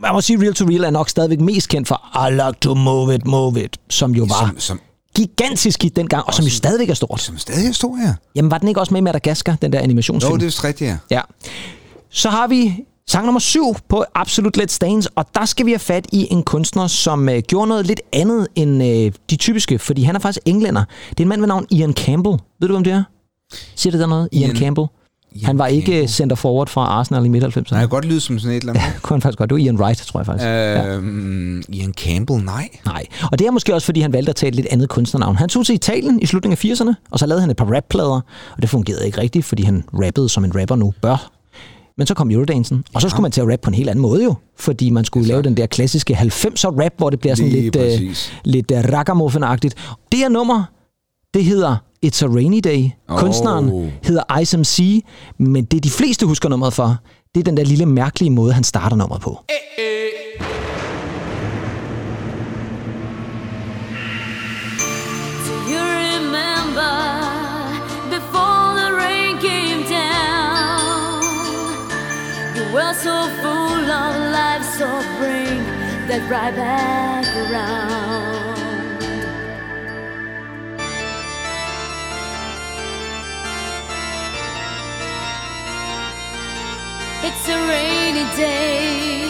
[0.00, 2.74] Man må sige, Real to Real er nok stadigvæk mest kendt for I like to
[2.74, 4.80] move it, move it, som jo var Som, som,
[5.16, 7.20] gigantisk hit dengang, og som jo stadigvæk er stort.
[7.20, 8.14] som stadig er stor her.
[8.34, 10.30] Jamen, var den ikke også med i Madagaskar, den der animationsfilm?
[10.32, 10.96] Jo, det er vist rigtigt, ja.
[11.10, 11.20] Ja.
[12.10, 12.74] Så har vi
[13.08, 16.42] sang nummer syv på Absolute Let's Dance, og der skal vi have fat i en
[16.42, 20.40] kunstner, som øh, gjorde noget lidt andet end øh, de typiske, fordi han er faktisk
[20.46, 20.84] englænder.
[21.10, 22.36] Det er en mand ved navn Ian Campbell.
[22.60, 23.02] Ved du, hvem det er?
[23.76, 24.28] Siger det der noget?
[24.32, 24.86] Ian, Ian- Campbell.
[25.38, 26.08] Ian han var ikke Campbell.
[26.08, 27.62] center forward fra Arsenal i midt-90'erne.
[27.70, 29.02] Han kan godt lyde som sådan et eller andet.
[29.02, 29.50] kunne han faktisk godt.
[29.50, 30.44] Det var Ian Wright, tror jeg faktisk.
[30.46, 30.94] Ja.
[30.96, 32.68] Øhm, Ian Campbell, nej.
[32.86, 35.36] Nej, og det er måske også, fordi han valgte at tage et lidt andet kunstnernavn.
[35.36, 38.20] Han tog til Italien i slutningen af 80'erne, og så lavede han et par rapplader,
[38.56, 41.30] og det fungerede ikke rigtigt, fordi han rappede, som en rapper nu bør.
[41.98, 44.02] Men så kom Eurodancen, og så skulle man til at rappe på en helt anden
[44.02, 47.50] måde jo, fordi man skulle lave den der klassiske 90'er rap, hvor det bliver sådan
[47.52, 48.32] Lige lidt, øh, præcis.
[48.44, 49.72] lidt uh, ragamuffin-agtigt.
[50.12, 50.64] Det her nummer,
[51.34, 52.90] det hedder It's a Rainy Day.
[53.08, 53.18] Oh.
[53.18, 55.04] Kunstneren hedder Ice MC,
[55.38, 56.96] men det de fleste husker nummeret for,
[57.34, 59.38] det er den der lille mærkelige måde, han starter nummeret på.
[65.46, 66.94] Do you remember
[68.10, 71.22] before the rain came down?
[72.56, 74.86] You were so full of life, so
[75.18, 75.60] bring
[76.08, 77.87] that right back around.
[87.20, 89.28] It's a rainy day.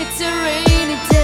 [0.00, 1.23] It's a rainy day.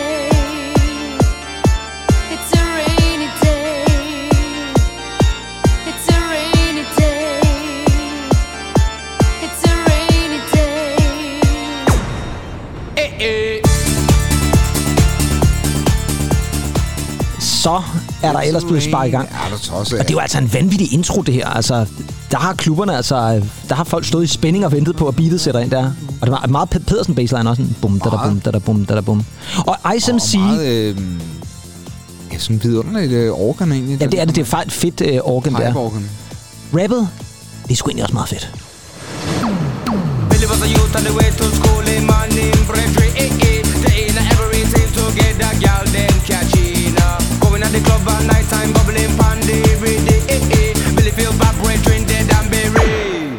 [17.60, 17.82] Så
[18.22, 19.28] er der ellers blevet sparket i gang.
[19.44, 19.98] Ja, der tosset.
[19.98, 21.48] Og det er jo altså en vanvittig intro, det her.
[21.48, 21.86] Altså,
[22.30, 25.40] der har klubberne, altså, der har folk stået i spænding og ventet på, at beatet
[25.40, 25.84] sætter ind der.
[26.20, 27.62] Og det var meget Ped- Pedersen baseline også.
[27.62, 29.24] Sådan, bum, da da bum, da da bum, da da bum.
[29.66, 30.96] Og Ice MC, Og meget, øh,
[32.32, 34.00] ja, sådan vidunderligt øh, organ egentlig.
[34.00, 35.66] ja, det er det, det er faktisk fedt øh, organ der.
[35.66, 36.10] Pipe-organ.
[36.72, 37.08] Rappet,
[37.64, 38.50] det er sgu egentlig også meget fedt.
[40.30, 40.46] Billy
[48.06, 50.96] Going at the night time bubbling pandy ready eh, eh.
[50.96, 53.32] Billy feel back brethren dead and buried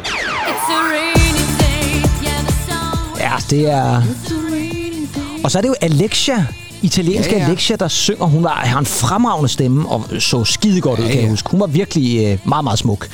[0.50, 1.86] It's a rainy day.
[2.26, 3.22] Yeah, the.
[3.24, 4.02] Ja, det er...
[4.02, 5.44] It's a rainy day.
[5.44, 6.46] Og så er det jo Alexia,
[6.82, 7.48] italienske Ja, ja.
[7.48, 8.26] Alexia, der synger.
[8.26, 11.30] Hun var, har en fremragende stemme og så skide godt ud, Ja, kan jeg ja.
[11.30, 11.50] huske.
[11.50, 13.08] Hun var virkelig øh, meget, meget smuk.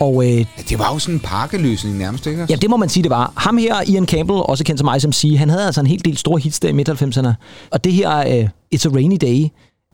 [0.00, 2.46] Og øh, Ja, det var jo sådan en pakkeløsning nærmest, ikke?
[2.50, 3.32] Ja, det må man sige, det var.
[3.36, 6.16] Ham her, Ian Campbell, også kendt som Ice MC, han havde altså en hel del
[6.16, 7.28] store hits der i midt-90'erne.
[7.70, 9.48] Og det her, uh, It's a Rainy Day,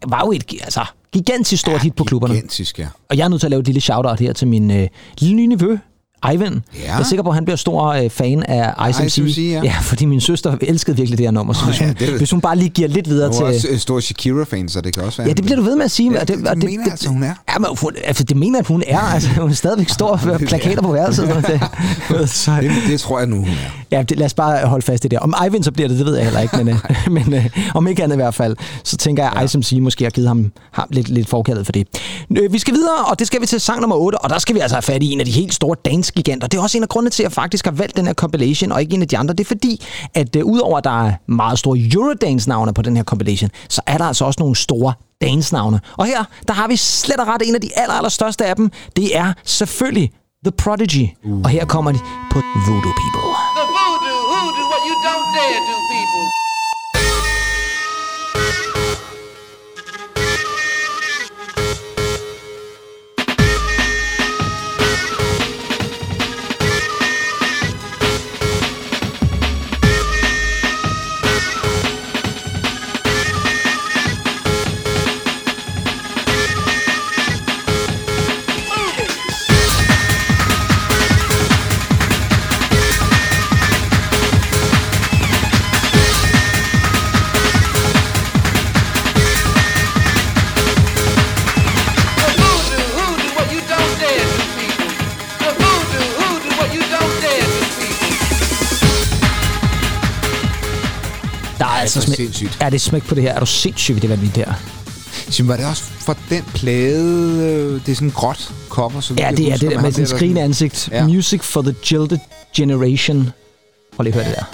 [0.08, 2.34] var jo et altså, gigantisk stort hit på klubberne.
[2.34, 2.88] Gigantisk, ja.
[3.08, 5.36] Og jeg er nødt til at lave et lille shout-out her til min øh, lille
[5.36, 5.78] nye nevø,
[6.34, 6.62] Ivan.
[6.74, 6.92] Ja.
[6.92, 9.18] Jeg er sikker på, at han bliver stor øh, fan af Ice MC.
[9.18, 9.60] MC, ja.
[9.64, 11.52] ja, fordi min søster elskede virkelig det her nummer.
[11.54, 13.42] Så Nå, hvis, ja, hun, det hvis hun bare lige giver lidt videre Hun til...
[13.42, 15.28] er også øh, stor Shakira-fan, så det kan også være...
[15.28, 16.12] Ja, det bliver du ved med at sige.
[16.12, 17.34] Ja, og det- og det mener jeg altså, hun er.
[17.52, 18.98] Ja, men hun, altså, det mener at hun er.
[18.98, 21.28] Altså, hun er stadigvæk stor for plakater på værelset.
[21.28, 22.30] noget.
[22.30, 23.96] så, Det, det tror jeg nu, hun er.
[23.96, 25.18] Ja, det, lad os bare holde fast i det.
[25.18, 26.76] Om Ivan så bliver det, det ved jeg heller ikke, men, øh,
[27.24, 30.04] men øh, om ikke andet i hvert fald, så tænker jeg, at Ice MC måske
[30.04, 31.86] har givet ham, ham lidt, lidt forkaldet for det.
[32.36, 34.54] Øh, vi skal videre, og det skal vi til sang nummer 8, og der skal
[34.54, 35.76] vi altså have fat i en af de helt store
[36.10, 36.48] dance-giganter.
[36.48, 38.72] Det er også en af grundene til, at jeg faktisk har valgt den her compilation,
[38.72, 39.34] og ikke en af de andre.
[39.34, 43.04] Det er fordi, at øh, udover at der er meget store Eurodance-navne på den her
[43.04, 45.80] compilation, så er der altså også nogle store dance-navne.
[45.98, 48.56] Og her, der har vi slet og ret en af de aller, aller største af
[48.56, 48.70] dem.
[48.96, 50.10] Det er selvfølgelig
[50.44, 51.06] The Prodigy.
[51.24, 51.40] Uh.
[51.44, 51.98] Og her kommer de
[52.32, 53.22] på Voodoo People.
[53.58, 56.39] The voodoo, voodoo, what you don't dare do, people.
[101.80, 102.56] Altså smæk, sindssygt.
[102.60, 103.32] er det smæk på det her?
[103.34, 104.52] Er du sindssyg det vanvittigt der?
[105.30, 109.30] Sim, var det også for den plade, øh, det er sådan gråt cover, så Ja,
[109.36, 110.88] det er det der med der, skrigende ansigt.
[110.92, 111.06] Ja.
[111.06, 112.18] Music for the Jilted
[112.56, 113.30] Generation.
[113.96, 114.44] Prøv lige at høre det der.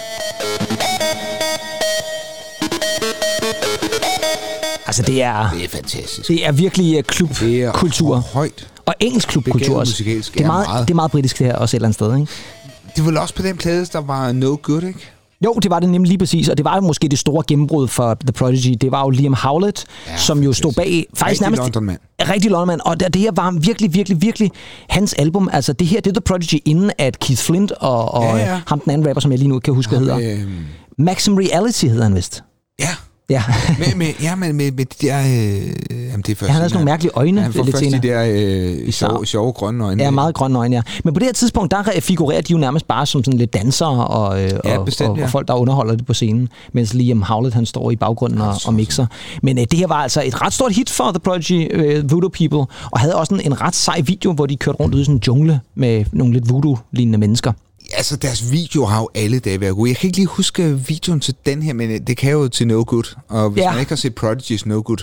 [4.87, 6.27] Altså, det er, Det er fantastisk.
[6.27, 8.15] det er virkelig uh, Det er klubkultur.
[8.33, 8.67] højt.
[8.85, 10.03] Og engelsk klubkultur også.
[10.03, 10.87] Det er meget, meget.
[10.87, 12.31] det er meget britisk det her også et eller andet sted, ikke?
[12.95, 14.99] Det var også på den plade, der var No Good, ikke?
[15.45, 17.87] Jo, det var det nemlig lige præcis, og det var jo måske det store gennembrud
[17.87, 18.75] for The Prodigy.
[18.81, 21.05] Det var jo Liam Howlett, ja, som jo stod bag...
[21.13, 21.99] Faktisk Rigtig nærmest, London-mand.
[22.21, 24.51] Rigtig London og det, det her var virkelig, virkelig, virkelig
[24.89, 25.49] hans album.
[25.53, 28.61] Altså det her, det er The Prodigy, inden at Keith Flint og, og Ja, ja.
[28.67, 30.39] ham den anden rapper, som jeg lige nu ikke kan huske, hvad hedder.
[30.41, 30.65] Øhm,
[30.97, 32.43] Maxim Reality hedder han vist.
[32.79, 32.89] ja,
[33.29, 33.43] Ja,
[33.79, 35.19] med, med, ja, men med, med de der...
[35.19, 37.83] Øh, jamen, det er først, han havde sådan nogle mærkelige øjne Han får lidt først
[37.83, 38.01] senere.
[38.01, 40.03] de der øh, sjove, sjove grønne øjne.
[40.03, 40.81] Ja, meget grønne øjne, ja.
[41.03, 44.07] Men på det her tidspunkt, der figurerer de jo nærmest bare som sådan lidt dansere
[44.07, 45.23] og, øh, Ja, og, bestemt, og, ja.
[45.23, 48.55] og folk, der underholder det på scenen, mens Liam Howlett, han står i baggrunden og,
[48.65, 49.05] og mixer.
[49.43, 52.29] Men øh, det her var altså et ret stort hit for The Prodigy, øh, Voodoo
[52.29, 55.05] People, og havde også en, en ret sej video, hvor de kørte rundt ude i
[55.05, 57.51] sådan en jungle med nogle lidt voodoo-lignende mennesker.
[57.93, 59.89] Altså, deres video har jo alle dage været gode.
[59.89, 62.67] Jeg kan ikke lige huske videoen til den her, men øh, det kan jo til
[62.67, 63.15] No Good.
[63.27, 63.71] Og hvis Ja.
[63.71, 64.97] man ikke har set Prodigy's No Good,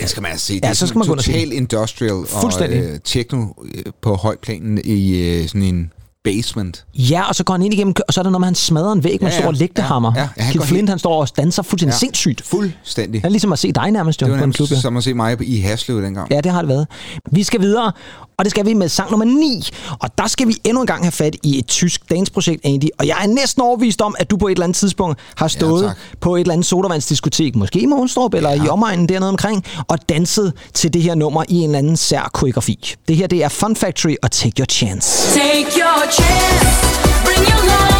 [0.00, 0.54] den skal man altså se.
[0.54, 4.14] Det Ja, er så skal man gå og total industrial og øh, techno øh, på
[4.14, 5.92] højplanen i øh, sådan en
[6.34, 6.84] basement.
[6.94, 8.92] Ja, og så går han ind igennem, og så er der noget med, han smadrer
[8.92, 9.40] en væg med en Ja, ja.
[9.42, 10.12] stor lægtehammer.
[10.16, 11.98] Ja, ja, ja, han går Flint, helt- han står og danser fuldstændig Ja.
[11.98, 12.42] sindssygt.
[12.44, 13.20] Fuldstændig.
[13.22, 14.68] Det er ligesom at se dig nærmest, jo, Det var på en klub.
[14.70, 14.88] nærmest Ja.
[14.88, 16.30] som at se mig i Haslev dengang.
[16.32, 16.86] Ja, det har det været.
[17.32, 17.92] Vi skal videre,
[18.38, 19.68] og det skal vi med sang nummer 9.
[20.00, 22.84] Og der skal vi endnu en gang have fat i et tysk dansprojekt, Andy.
[22.98, 25.84] Og jeg er næsten overbevist om, at du på et eller andet tidspunkt har stået
[25.86, 25.96] tak.
[26.20, 30.52] på et eller andet sodavandsdiskotek, måske i Månstrup eller i omegnen dernede omkring, og danset
[30.74, 32.94] til det her nummer i en eller anden sær koreografi.
[33.08, 35.38] Det her, det er Fun Factory og Take Your Chance.
[35.40, 37.95] Take your chance, bring your life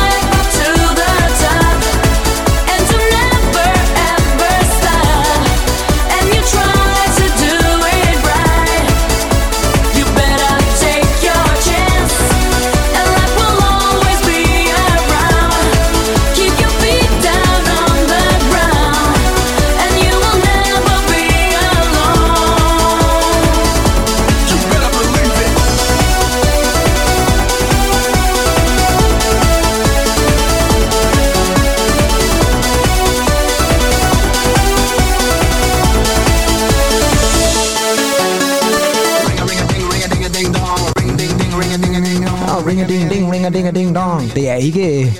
[42.66, 44.35] ring a ding ding, ring a ding a ding dong.
[44.35, 45.12] Det er ikke,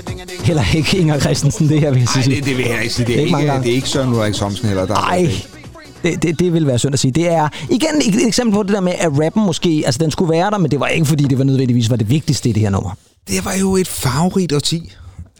[0.43, 2.35] heller ikke Inger Christensen, det her vil jeg Nej, sige.
[2.35, 3.05] det, det vil jeg ikke sige.
[3.07, 3.63] Det er, Ikke mange ikke, gange.
[3.65, 4.85] det er ikke Søren Ulrik Thomsen heller.
[4.85, 5.29] Der er- Ej,
[6.03, 7.11] det, det, det vil være synd at sige.
[7.11, 10.11] Det er igen et, et eksempel på det der med, at rappen måske, altså den
[10.11, 12.51] skulle være der, men det var ikke fordi, det var nødvendigvis var det vigtigste i
[12.51, 12.91] det her nummer.
[13.27, 14.91] Det var jo et farverigt årti.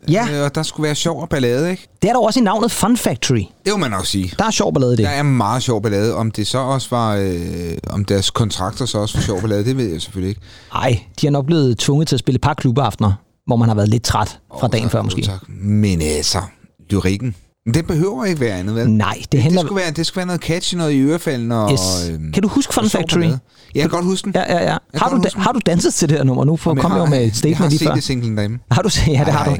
[0.09, 0.27] Ja.
[0.31, 1.87] Øh, Og der skulle være sjov og ballade, ikke?
[2.01, 3.43] Det er der også i navnet Fun Factory.
[3.65, 4.33] Det må man nok sige.
[4.39, 5.05] Der er sjov ballade i det.
[5.05, 6.15] Der er meget sjov ballade.
[6.15, 7.15] Om det så også var...
[7.15, 10.41] Øh, om deres kontrakter så også var sjov ballade, det ved jeg selvfølgelig ikke.
[10.75, 13.13] Ej, de er nok blevet tvunget til at spille et par klubaftener,
[13.47, 15.21] hvor man har været lidt træt fra dagen tak, før måske.
[15.21, 15.49] Tak.
[15.49, 16.41] Men altså,
[16.89, 17.35] lyrikken.
[17.73, 18.89] Det behøver ikke være andet, vel?
[18.91, 19.61] Nej, det det, handler...
[19.61, 21.51] skulle være, det skulle være noget catchy, noget i ørefalden.
[21.51, 22.09] Og, Yes.
[22.09, 23.21] øhm, Kan du huske Fun Factory?
[23.23, 24.33] jeg kan godt huske den.
[24.35, 24.63] Ja, ja, ja.
[24.63, 26.55] Jeg Har kan du, da, har du danset til det her nummer nu?
[26.57, 27.93] For Jamen, kom jeg jo har- med et Jeg statement har lige set før.
[27.95, 28.59] det singlen derhjemme.
[28.71, 29.07] Har du set?
[29.07, 29.57] Ja, det har du.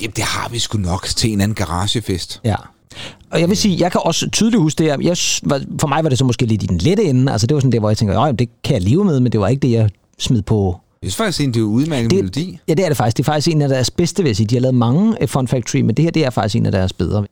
[0.00, 2.40] Jamen, det har vi sgu nok til en anden garagefest.
[2.44, 2.54] Ja.
[3.30, 4.96] Og jeg vil sige, jeg kan også tydeligt huske det her.
[5.00, 5.16] Jeg,
[5.80, 7.32] for mig var det så måske lidt i den lette ende.
[7.32, 9.32] Altså det var sådan det, hvor jeg tænker, "Åh, det kan jeg leve med, men
[9.32, 10.76] det var ikke det, jeg smed på.
[11.02, 12.58] Synes faktisk, det er en udmærket Det- melodi.
[12.68, 13.16] Ja, det er det faktisk.
[13.16, 14.46] Det er faktisk en af deres bedste, vil jeg sige.
[14.46, 16.72] De har lavet mange eh, Fun Factory, men det her det er faktisk en af
[16.72, 17.24] deres bedre.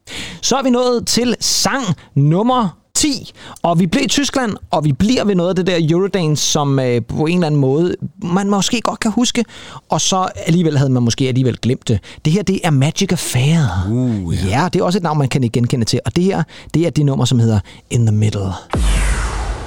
[0.42, 4.92] Så er vi nået til sang nummer 10, og vi blev i Tyskland, og vi
[4.92, 8.50] bliver ved noget af det der Eurodance, som øh, på en eller anden måde, man
[8.50, 9.44] måske godt kan huske,
[9.88, 11.98] og så alligevel havde man måske alligevel glemt det.
[12.24, 13.86] Det her, det er Magic Affair.
[13.92, 14.62] Uh, ja.
[14.62, 16.42] ja, det er også et navn, man kan genkende til, og det her,
[16.74, 18.52] det er det nummer, som hedder In the Middle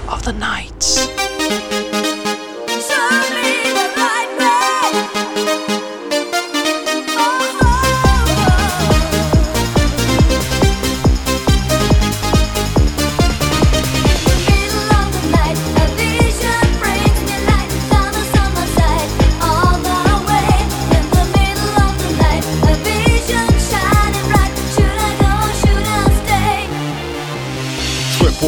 [0.07, 1.09] of the Night.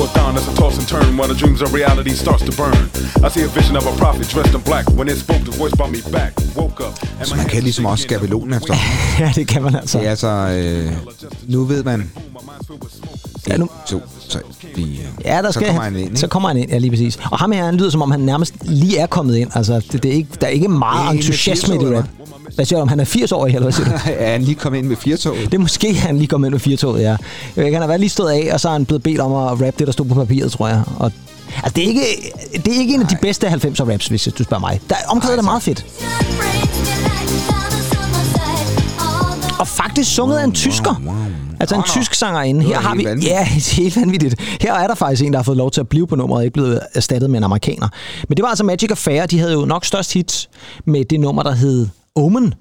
[0.05, 2.77] Poured down as I toss and turn while the dreams of reality starts to burn.
[3.25, 4.85] I see a vision of a prophet dressed in black.
[4.97, 6.31] When it spoke, the voice brought me back.
[6.55, 6.93] Woke up.
[7.19, 8.73] and Så my man kan ligesom også skabelonen efter.
[9.19, 9.97] ja, det kan man altså.
[9.97, 10.27] Det er altså...
[10.27, 10.91] Øh,
[11.47, 12.11] nu ved man...
[13.47, 14.39] Ja, nu- 1, 2, 3,
[14.75, 14.85] 4...
[15.25, 16.19] Ja, der så skal, kommer han ind, ikke?
[16.19, 17.19] Så kommer han ind, ja lige præcis.
[17.31, 19.49] Og ham her, han lyder som om, han nærmest lige er kommet ind.
[19.55, 22.05] Altså, det, det er ikke, der er ikke meget entusiasme i det rap.
[22.55, 23.93] Hvad siger du om, han er 80 år, eller hvad siger du?
[24.19, 25.45] er han lige kommet ind med firetoget?
[25.45, 27.09] Det er måske, han lige kom ind med firetoget, ja.
[27.09, 27.17] Jeg
[27.55, 29.31] ved ikke, Han har været lige stået af, og så er han blevet bedt om
[29.33, 30.83] at rappe det, der stod på papiret, tror jeg.
[30.97, 31.11] Og,
[31.55, 32.01] altså, det er ikke,
[32.65, 34.81] det er ikke en af de bedste 90'er raps, hvis du spørger mig.
[34.89, 35.85] Der, omkvædet er meget fedt.
[39.59, 41.01] Og faktisk sunget af en tysker.
[41.59, 42.63] Altså en tysk sangerinde.
[42.63, 43.05] Her har vi...
[43.05, 43.31] vanvittigt.
[43.31, 43.43] Ja,
[43.81, 44.35] helt vanvittigt.
[44.61, 46.43] Her er der faktisk en, der har fået lov til at blive på nummeret, og
[46.43, 47.87] ikke blevet erstattet med en amerikaner.
[48.29, 49.25] Men det var altså Magic Affair.
[49.25, 50.49] De havde jo nok størst hit
[50.85, 52.53] med det nummer, der hed Omen.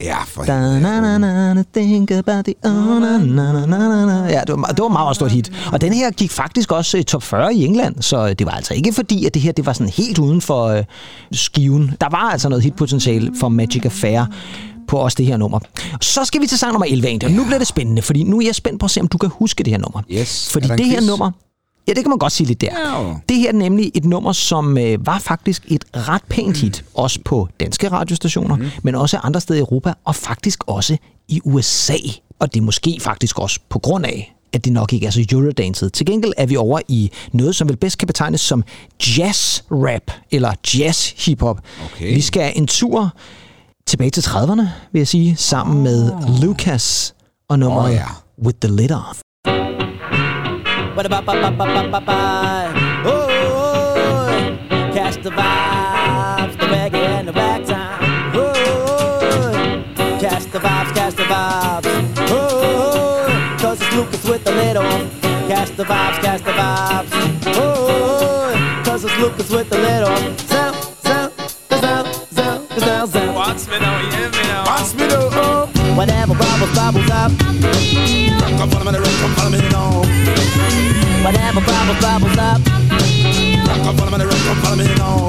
[0.00, 4.26] Ja, for Da, na, na, na, na, think about the oh, na, na, na, na.
[4.30, 5.52] Ja, det var, det var meget, meget stort hit.
[5.72, 8.74] Og den her gik faktisk også i top 40 i England, så det var altså
[8.74, 10.84] ikke fordi, at det her det var sådan helt uden for øh,
[11.32, 11.96] skiven.
[12.00, 14.24] Der var altså noget hitpotentiale for Magic Affair
[14.88, 15.58] på også det her nummer.
[16.00, 18.38] Så skal vi til sang nummer 11 egentlig, og nu bliver det spændende, fordi nu
[18.38, 20.02] er jeg spændt på at se, om du kan huske det her nummer.
[20.10, 20.52] Yes.
[20.52, 21.08] Fordi det her quiz?
[21.08, 21.30] nummer,
[21.90, 22.68] ja, det kan man godt sige lidt der.
[22.98, 23.14] Ja.
[23.28, 27.18] Det her er nemlig et nummer, som øh, var faktisk et ret pænt hit, også
[27.24, 28.66] på danske radiostationer, mm.
[28.82, 30.96] men også andre steder i Europa, og faktisk også
[31.28, 31.96] i USA.
[32.38, 35.26] Og det er måske faktisk også på grund af, at det nok ikke er så
[35.32, 35.92] eurodanset.
[35.92, 38.64] Til gengæld er vi over i noget, som vel bedst kan betegnes som
[39.02, 41.60] jazz-rap, eller jazz-hip-hop.
[41.84, 42.14] Okay.
[42.14, 43.14] Vi skal en tur
[43.86, 47.14] tilbage til 30'erne, vil jeg sige, sammen med Lucas
[47.48, 48.06] og nummeret Åh, ja.
[48.44, 48.76] With the
[50.96, 51.24] Lid Off.
[53.06, 54.58] Oh,
[54.92, 58.34] catch the vibes, the reggae and the ragtime.
[58.34, 58.52] Oh,
[60.20, 61.86] catch the vibes, catch the vibes.
[62.30, 65.10] Oh, cause it's Lucas with the lid on.
[65.48, 67.10] Catch the vibes, catch the vibes.
[67.56, 70.49] Oh, cause it's Lucas with the lid on.
[76.60, 77.32] Bubbles, bubbles up.
[78.58, 80.02] Come follow me the ring, come follow me now.
[81.24, 82.60] Whatever bubbles, bubbles up.
[83.84, 85.28] Come follow me the ring, come follow me now.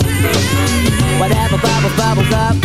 [1.19, 2.55] Whatever bubbles, bubbles up.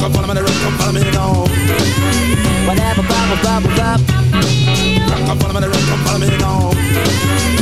[0.00, 1.44] Come follow me the ring, come follow me now.
[2.66, 4.00] Whatever bubbles, bubbles up.
[5.26, 6.70] Come follow me the ring, come follow me now.
[6.70, 7.59] Sound,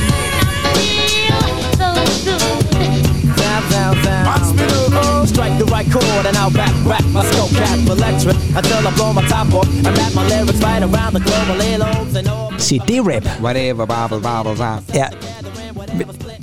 [6.00, 9.68] chord and I'll back, back my skull cap electric until I blow my top off
[9.86, 12.52] and rap my lyrics right around the globe, my lobes and all.
[12.58, 13.24] Se, det er rap.
[13.40, 14.94] Whatever, bubble, bubble, bubble.
[15.00, 15.06] Ja.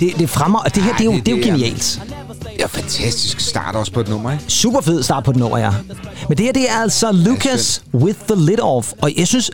[0.00, 1.52] Det, det fremmer, og det her, det er jo, Ej, det er jo det er-
[1.52, 2.00] genialt.
[2.58, 4.44] Ja, fantastisk start også på et nummer, ikke?
[4.48, 5.70] Super fed start på et nummer, ja.
[6.28, 8.92] Men det her, det er altså Lucas with the lid off.
[9.02, 9.50] Og jeg synes,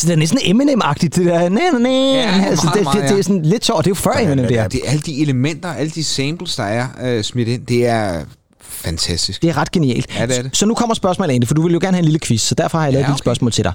[0.00, 1.48] altså det er næsten Eminem-agtigt, det der.
[1.48, 1.88] Næ, næ, næ.
[2.14, 3.22] Ja, altså, meget, det, meget, det, det, er ja.
[3.22, 3.84] sådan lidt sjovt.
[3.84, 4.68] Det er jo før Eminem, det Ja, er.
[4.68, 8.24] det er alle de elementer, alle de samples, der er øh, smidt ind, det er
[8.60, 9.42] fantastisk.
[9.42, 10.06] Det er ret genialt.
[10.18, 10.56] Ja, det er det.
[10.56, 12.54] Så nu kommer spørgsmålet egentlig, for du vil jo gerne have en lille quiz, så
[12.54, 13.22] derfor har jeg lavet Ja, et lille okay.
[13.22, 13.72] spørgsmål til dig.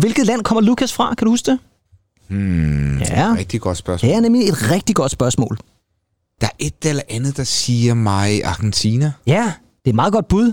[0.00, 1.14] Hvilket land kommer Lucas fra?
[1.14, 1.58] Kan du huske det?
[2.28, 3.34] Hmm, ja.
[3.38, 4.08] Rigtig godt spørgsmål.
[4.10, 5.58] Det er nemlig et rigtig godt spørgsmål.
[6.40, 9.12] Der er et eller andet, der siger mig Argentina.
[9.26, 10.52] Ja, det er et meget godt bud.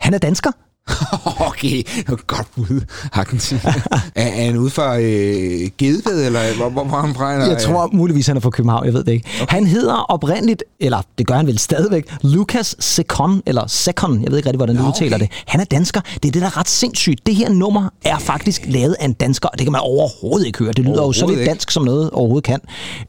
[0.00, 0.50] Han er dansker.
[1.48, 1.82] Okay,
[2.26, 2.80] godt bud.
[3.12, 3.60] Argentina.
[4.14, 7.32] er, er han ude fra øh, Gedved, eller hvor, hvor, hvor han fra?
[7.32, 9.28] Eller, Jeg tror muligvis, han er fra København, jeg ved det ikke.
[9.42, 9.54] Okay.
[9.54, 14.38] Han hedder oprindeligt, eller det gør han vel stadigvæk, Lucas Secon, eller Secon, jeg ved
[14.38, 15.26] ikke rigtig, hvordan du Nå, udtaler okay.
[15.26, 15.32] det.
[15.46, 16.00] Han er dansker.
[16.00, 17.26] Det er det, der er ret sindssygt.
[17.26, 20.58] Det her nummer er faktisk lavet af en dansker, og det kan man overhovedet ikke
[20.58, 20.72] høre.
[20.72, 22.60] Det lyder jo så lidt dansk, som noget overhovedet kan.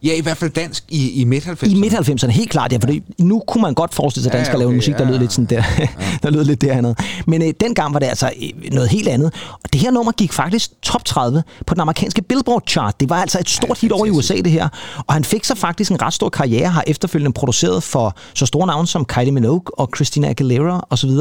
[0.04, 1.70] Ja, i hvert fald dansk i, i midt-90'erne.
[1.70, 2.88] I midt-90'erne, helt klart, ja, for
[3.20, 5.20] nu kunne man godt forestille sig, at Ja, danskere okay, lave musik, der ja, lød
[5.20, 5.64] lidt sådan der,
[6.24, 6.96] der lød lidt derhenad.
[7.28, 9.34] Men øh, dengang var det altså øh, noget helt andet.
[9.64, 13.00] Og det her nummer gik faktisk top 30 på den amerikanske Billboard-chart.
[13.00, 14.70] Det var altså et stort hit over i USA, det her.
[15.08, 18.68] Og han fik så faktisk en ret stor karriere, har efterfølgende produceret for så store
[18.68, 21.12] navne som Kylie Minogue og Christina Aguilera osv.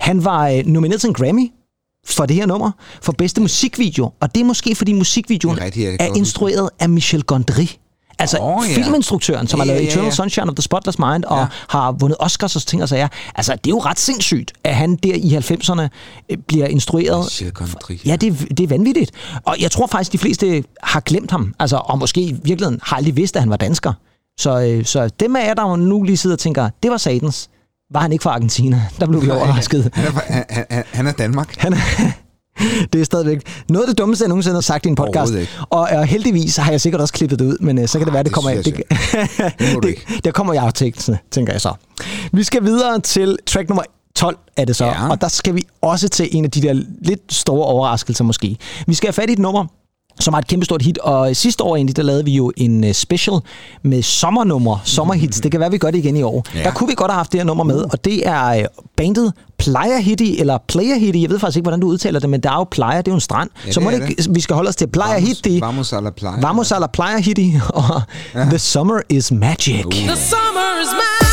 [0.00, 1.50] Han var øh, nomineret til en Grammy
[2.06, 2.70] for det her nummer,
[3.02, 4.12] for bedste musikvideo.
[4.20, 7.66] Og det er måske, fordi musikvideoen Det er rigtigt, ja, er instrueret af Michel Gondry.
[8.18, 8.74] Altså Åh, ja.
[8.74, 10.10] filminstruktøren, som Ja, har lavet Eternal ja.
[10.10, 11.46] Sunshine of the Spotless Mind, og ja.
[11.68, 13.08] har vundet Oscars og ting og sager.
[13.34, 15.88] Altså, det er jo ret sindssygt, at han der i 90'erne
[16.30, 17.32] øh, bliver instrueret.
[18.06, 19.10] Ja, det, er- det er vanvittigt.
[19.44, 21.54] Og jeg tror faktisk, de fleste har glemt ham.
[21.58, 23.92] Altså, og måske i virkeligheden har aldrig vidst, at han var dansker.
[24.40, 27.48] Så, øh, så dem af jer, der nu lige sidder og tænker, det var satans.
[27.92, 28.82] Var han ikke fra Argentina?
[29.00, 29.90] Der blev vi overrasket.
[29.94, 31.56] Han er, fra- han, han, han er Danmark.
[31.58, 31.76] Han er,
[32.92, 33.40] det er stadigvæk
[33.70, 35.32] noget af det dummeste, jeg nogensinde har sagt i en podcast.
[35.70, 38.14] Og, og heldigvis har jeg sikkert også klippet det ud, men uh, så kan det
[38.14, 38.74] være, det det kommer det, jeg
[39.58, 40.20] Det det, ikke.
[40.24, 41.72] der kommer jeg til, tænker jeg så.
[42.32, 43.82] Vi skal videre til track nummer
[44.16, 45.08] 12 er det så, Ja.
[45.10, 48.56] og der skal vi også til en af de der lidt store overraskelser måske.
[48.86, 49.64] Vi skal have fat i et nummer,
[50.20, 52.92] som har et kæmpestort hit, og sidste år egentlig, der lavede vi jo en uh,
[52.92, 53.34] special
[53.82, 55.40] med sommernummer, sommerhits.
[55.40, 56.44] Det kan være, vi gør det igen i år.
[56.54, 56.62] Ja.
[56.62, 58.64] Der kunne vi godt have haft det her nummer med, og det er uh,
[58.96, 62.40] bandet Playa Hitty, eller Playa Hitty, jeg ved faktisk ikke, hvordan du udtaler det, men
[62.40, 63.50] der er jo Playa, det er jo en strand.
[63.66, 65.58] Ja, så må det ikke, vi skal holde os til Playa Vamos- Hitty.
[65.60, 66.40] Vamos a la playa.
[66.40, 68.02] Vamos a la Playa Hitty, og
[68.34, 69.84] The Summer is Magic.
[69.84, 71.25] The summer is magic.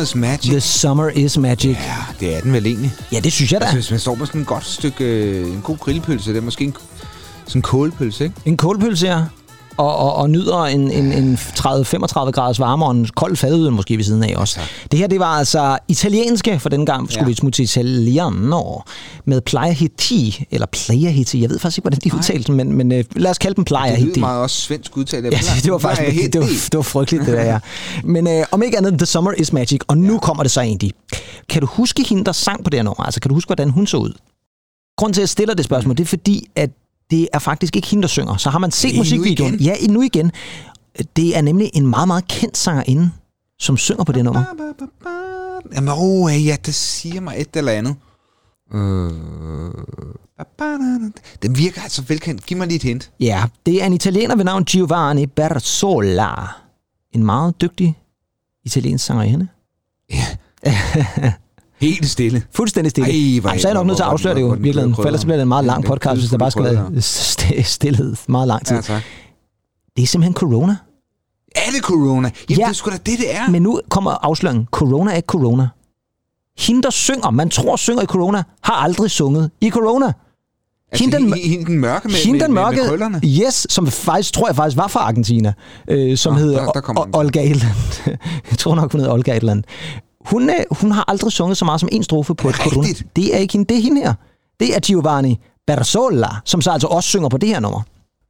[0.00, 0.50] The Summer is Magic.
[0.50, 1.76] The summer is magic.
[1.76, 2.92] Ja, det er den vel egentlig.
[3.12, 3.64] Ja, det synes jeg da.
[3.64, 6.42] Altså, hvis man står med sådan en godt stykke, øh, en god grillpølse, det er
[6.42, 6.74] måske en,
[7.46, 8.36] sådan en kålpølse, ikke?
[8.44, 9.22] En kålpølse, ja.
[9.80, 13.96] Og, og, og nyder en, en, en 30-35 graders varme og en kold fadøl måske
[13.96, 14.60] ved siden af også.
[14.90, 17.28] Det her, det var altså italienske, for den gang skulle Ja.
[17.28, 18.80] vi smutte til Italiano,
[19.24, 22.72] med Playa Hiti, eller Playa Hiti, jeg ved faktisk ikke, hvordan de udtalte den, men,
[22.72, 25.28] men øh, lad os kalde dem Playa Det lyder meget også svensk udtale.
[25.32, 27.58] Ja, det var faktisk helt det var, det var frygteligt, det der, ja.
[28.04, 30.92] Men øh, om ikke andet, The Summer is Magic, og nu kommer det så egentlig.
[31.48, 33.04] Kan du huske hende, der sang på det her nummer?
[33.04, 34.12] Altså, kan du huske, hvordan hun så ud?
[34.96, 36.70] Grunden til, at jeg stiller det spørgsmål, det er fordi, at
[37.10, 38.36] det er faktisk ikke hende, der synger.
[38.36, 39.54] Så har man set musikvideoen.
[39.54, 39.64] igen?
[39.64, 40.32] Ja, nu igen.
[41.16, 43.10] Det er nemlig en meget, meget kendt sangerinde,
[43.58, 44.44] som synger på det nummer.
[45.74, 47.96] Jamen, åh, ja, det siger mig et eller andet.
[48.74, 49.10] Øh,
[51.42, 52.46] den virker altså velkendt.
[52.46, 53.10] Giv mig lige et hint.
[53.20, 56.34] Ja, det er en italiener ved navn Giovanni Berzola.
[57.12, 57.98] En meget dygtig
[58.64, 59.48] italiensk sangerinde.
[61.80, 62.42] Helt stille.
[62.54, 63.10] Fuldstændig stille.
[63.42, 64.94] Ej, Ej, så er jeg nok nødt til at afsløre det jo, i virkeligheden.
[64.94, 68.16] For ellers bliver det en meget lang podcast, hvis der bare skal være st- stillhed
[68.28, 68.76] meget lang tid.
[68.76, 69.02] Ja, tak.
[69.96, 70.76] Det er simpelthen corona.
[71.56, 72.30] Er det corona?
[72.50, 72.64] Jamen, Ja.
[72.64, 73.48] det er sgu da det, det er.
[73.50, 74.66] Men nu kommer afsløringen.
[74.70, 75.68] Corona er ikke corona.
[76.58, 80.12] Hende, der synger, man tror synger i corona, har aldrig sunget i corona.
[80.92, 83.20] altså, hende, den- hende, den mørke med, Hende den mørke, med krøllerne.
[83.24, 85.52] yes, som faktisk, tror jeg faktisk var fra Argentina,
[85.88, 87.06] øh, som Nå, hedder der- der.
[87.12, 87.66] Olga et.
[88.50, 89.64] Jeg tror nok, hun hedder Olga et eller andet.
[90.24, 92.88] Hun, øh, hun har aldrig sunget så meget som en strofe på et corona.
[93.16, 94.14] Det er ikke hende, det er hende her.
[94.60, 97.82] Det er Giovanni Berzola, som så altså også synger på det her nummer.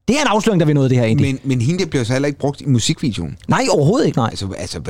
[0.08, 1.34] Det er en afsløring, der vi nåede det her egentlig.
[1.34, 3.36] Men, men hende der bliver så heller ikke brugt i musikvideoen.
[3.48, 4.28] Nej, overhovedet ikke, nej.
[4.30, 4.80] Altså, altså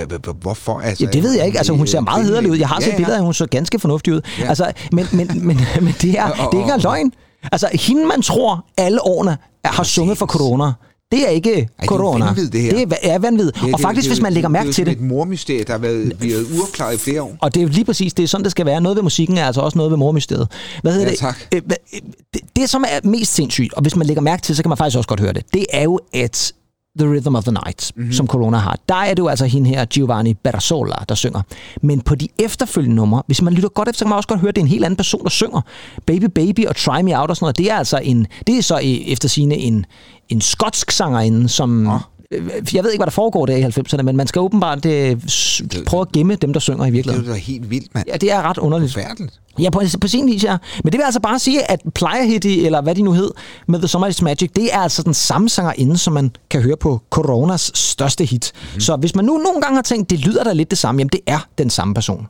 [0.40, 0.80] hvorfor?
[0.80, 1.58] Altså, Ja, det ved jeg ikke.
[1.58, 2.56] Altså, hun ser meget hederlig ud.
[2.56, 4.20] Jeg har set billeder af, hun så ganske fornuftig ud.
[4.38, 4.48] Ja.
[4.48, 7.12] Altså, men, men, men, men det, er, det er ikke engang løgn.
[7.52, 10.72] Altså, hende, man tror alle årene har sunget for corona,
[11.12, 12.24] det er ikke det er jo corona.
[12.24, 12.70] vanvid, det her.
[12.86, 13.52] Det er, er vanvid.
[13.66, 14.90] Ja, og faktisk, hvis man lægger mærke til det.
[14.90, 17.36] det, Det er et mormysterie, der har været, været uopklaret i flere år.
[17.40, 18.80] og det er lige præcis, det er sådan, det skal være.
[18.80, 20.48] Noget ved musikken er altså også noget ved mormysteriet.
[20.82, 21.18] Hvad hedder Ja, det?
[21.18, 21.36] tak.
[21.54, 22.00] Øh, hvad- øh,
[22.34, 22.40] det?
[22.56, 24.96] Det, som er mest sindssygt, og hvis man lægger mærke til, så kan man faktisk
[24.96, 26.52] også godt høre det, det er jo, at
[27.00, 28.02] The Rhythm of the Night, Mhm.
[28.02, 28.12] mm-hmm.
[28.12, 31.42] som Corona har, der er det jo altså hende her, Giovanni Berzola, der synger.
[31.82, 34.40] Men på de efterfølgende numre, hvis man lytter godt efter, så kan man også godt
[34.40, 35.60] høre, at det er en helt anden person, der synger.
[36.06, 38.62] Baby Baby og Try Me Out og sådan noget, det er altså en, det er
[38.62, 39.86] så i- efter sine en,
[40.28, 41.86] en skotsk sangerinde, som...
[41.86, 42.00] Oh.
[42.30, 45.16] Jeg ved ikke, hvad der foregår der i 90'erne, men man skal åbenbart øh,
[45.86, 47.28] prøve at gemme dem, der synger i Det er virkeligheden.
[47.28, 48.06] jo helt vildt, mand.
[48.08, 48.92] Ja, det er ret underligt.
[48.92, 49.40] Forfærdeligt.
[49.58, 50.56] Ja, på, på sin vis, ja.
[50.84, 53.30] Men det vil altså bare sige, at Playa Hitty, eller hvad de nu hed,
[53.68, 56.76] med The Summer is Magic, det er altså den samme sangerinde, som man kan høre
[56.76, 58.52] på Coronas største hit.
[58.74, 58.80] Mm.
[58.80, 61.10] Så hvis man nu nogle gange har tænkt, det lyder da lidt det samme, jamen
[61.12, 62.26] det er den samme person.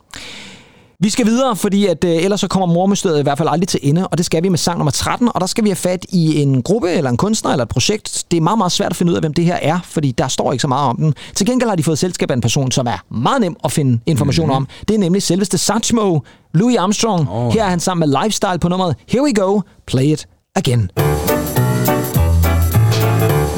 [1.03, 3.81] Vi skal videre, fordi at, øh, ellers så kommer mormøstødet i hvert fald aldrig til
[3.83, 6.07] ende, og det skal vi med sang nummer 13, og der skal vi have fat
[6.09, 8.25] i en gruppe, eller en kunstner, eller et projekt.
[8.31, 10.29] Det er meget, meget svært at finde ud af, hvem det her er, fordi der
[10.29, 11.15] står ikke så meget om den.
[11.35, 14.01] Til gengæld har de fået selskab af en person, som er meget nem at finde
[14.07, 14.57] information mm-hmm.
[14.57, 14.69] om.
[14.89, 16.19] Det er nemlig selveste Satchmo,
[16.55, 17.29] Louis Armstrong.
[17.31, 17.53] Oh.
[17.53, 20.91] Her er han sammen med Lifestyle på nummeret Here We Go, Play It Again.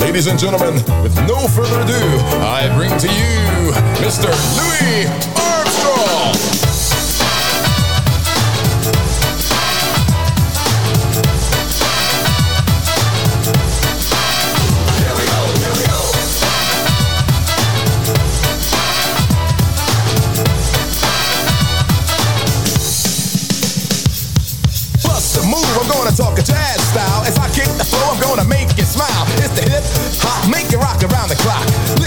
[0.01, 2.03] Ladies and gentlemen, with no further ado,
[2.59, 3.73] I bring to you
[4.03, 4.31] Mr.
[4.59, 5.32] Louis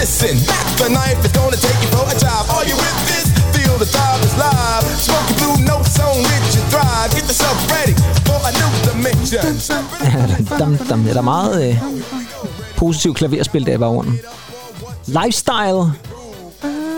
[0.06, 2.42] Listen, back the knife is gonna take you for a job.
[2.54, 3.26] Are you with this?
[3.54, 4.84] Feel the thrive is live.
[5.06, 7.10] Smoky blue notes on which you thrive.
[7.16, 7.94] Get yourself ready
[8.28, 9.40] for a new dimension.
[10.58, 11.08] dam, dam.
[11.08, 11.78] Er der meget øh,
[12.76, 14.20] positiv klaverspil, der i baggrunden.
[15.06, 15.92] Lifestyle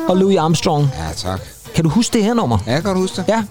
[0.09, 0.91] og Louis Armstrong.
[0.99, 1.41] Ja, tak.
[1.75, 2.59] Kan du huske det her nummer?
[2.67, 3.25] Ja, jeg kan godt huske det.
[3.29, 3.43] Ja.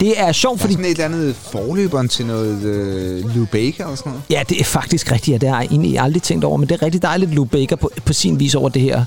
[0.00, 0.72] Det er sjovt, Der er fordi...
[0.72, 4.22] sådan et eller andet forløberen til noget øh, Lou Baker eller sådan noget.
[4.30, 6.74] Ja, det er faktisk rigtigt, ja, det har jeg egentlig aldrig tænkt over, men det
[6.74, 9.04] er rigtig dejligt, Lou Baker på, på sin vis over det her.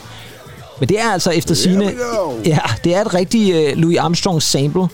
[0.80, 1.94] Men det er altså efter sine.
[2.46, 4.88] Ja, det er et rigtigt uh, Louis Armstrong sample.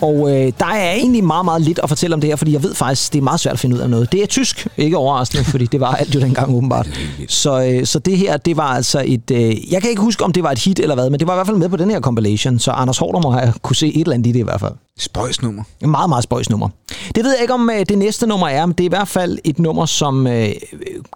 [0.00, 2.62] Og øh, der er egentlig meget, meget lidt at fortælle om det her, fordi jeg
[2.62, 4.12] ved faktisk, det er meget svært at finde ud af noget.
[4.12, 6.88] Det er tysk, ikke overraskende, fordi det var alt jo dengang åbenbart.
[7.28, 9.30] Så, øh, så det her, det var altså et...
[9.30, 11.34] Øh, jeg kan ikke huske, om det var et hit eller hvad, men det var
[11.34, 13.86] i hvert fald med på den her compilation, så Anders Hårder må have kunne se
[13.88, 14.72] et eller andet i det i hvert fald.
[14.98, 15.62] Spøjsnummer.
[15.80, 16.68] En meget, meget spøjs nummer.
[17.14, 19.08] Det ved jeg ikke, om øh, det næste nummer er, men det er i hvert
[19.08, 20.48] fald et nummer, som øh,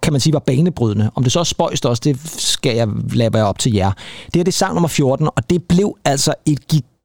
[0.03, 1.11] kan man sige var banebrydende.
[1.15, 3.91] Om det så er spøjst også, det skal jeg lade være op til jer.
[4.25, 6.98] Det her det er sang nummer 14, og det blev altså et gigantisk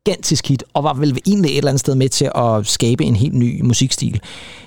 [0.44, 3.34] hit, og var vel egentlig et eller andet sted med til at skabe en helt
[3.34, 4.20] ny musikstil.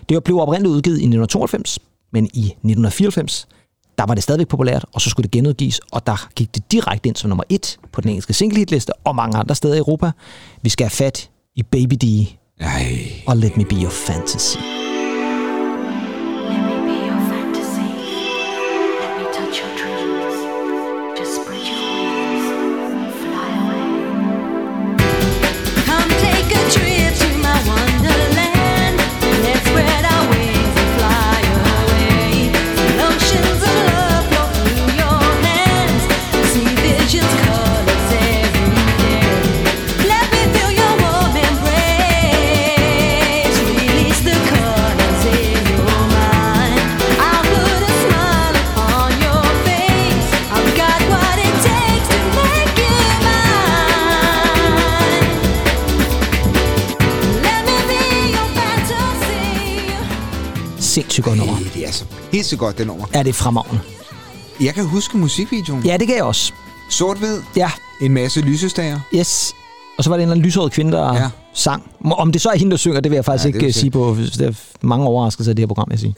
[0.10, 1.80] Det blev oprindeligt udgivet i 1992,
[2.14, 3.48] men i 1994,
[3.98, 7.08] der var det stadigvæk populært, og så skulle det genudgives, og der gik det direkte
[7.08, 10.12] ind som nummer et på den engelske singlehitliste, og mange andre steder i Europa.
[10.62, 12.06] Vi skal have fat i Baby D
[12.60, 13.12] Ej.
[13.28, 14.58] og Let Me Be Your Fantasy.
[61.28, 61.58] Godt nummer.
[61.74, 63.06] Det er så helt så godt, det nummer.
[63.14, 63.80] Er det fremragende?
[64.62, 65.84] Jeg kan huske musikvideoen.
[65.86, 66.54] Ja, det kan jeg også.
[66.90, 67.42] Sort-hvid.
[67.56, 67.72] Ja,
[68.02, 69.00] En masse lysestager.
[69.16, 69.54] yes.
[69.98, 71.30] Og så var det en eller anden lyshåret kvinde, der Ja.
[71.54, 71.84] sang.
[72.12, 73.82] Om det så er hende, der synger, det vil jeg faktisk Ja, ikke sige.
[73.82, 74.16] sige på.
[74.20, 76.14] Det er mange overraskelser i det her program, jeg siger.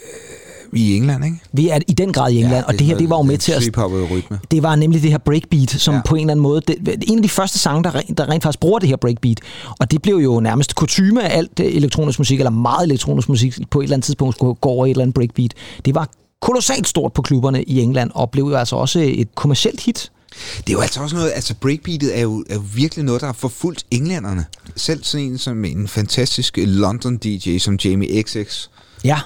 [0.72, 1.38] Vi er i England, ikke?
[1.54, 3.38] Vi er i den grad i England, ja, og det her, det var jo med
[3.38, 3.78] til at
[4.12, 4.40] rytme.
[4.52, 6.02] det var nemlig det her breakbeat, som Ja.
[6.06, 8.44] på en eller anden måde, det, en af de første sange, der, rent- der rent
[8.44, 9.40] faktisk bruger det her breakbeat,
[9.80, 13.58] og det blev jo nærmest kutume af alt øh, elektronisk musik, eller meget elektronisk musik,
[13.72, 15.54] på et eller andet tidspunkt skulle gå over i et eller andet breakbeat.
[15.86, 16.10] Det var
[16.42, 20.12] kolossalt stort på klubberne i England, og blev jo altså også et kommercielt hit.
[20.58, 23.28] Det er jo altså også noget, altså breakbeatet er jo, er jo virkelig noget, der
[23.28, 24.46] har forfulgt englænderne.
[24.76, 28.70] Selv sådan en som en fantastisk London DJ som Jamie XX
[29.04, 29.20] Ja,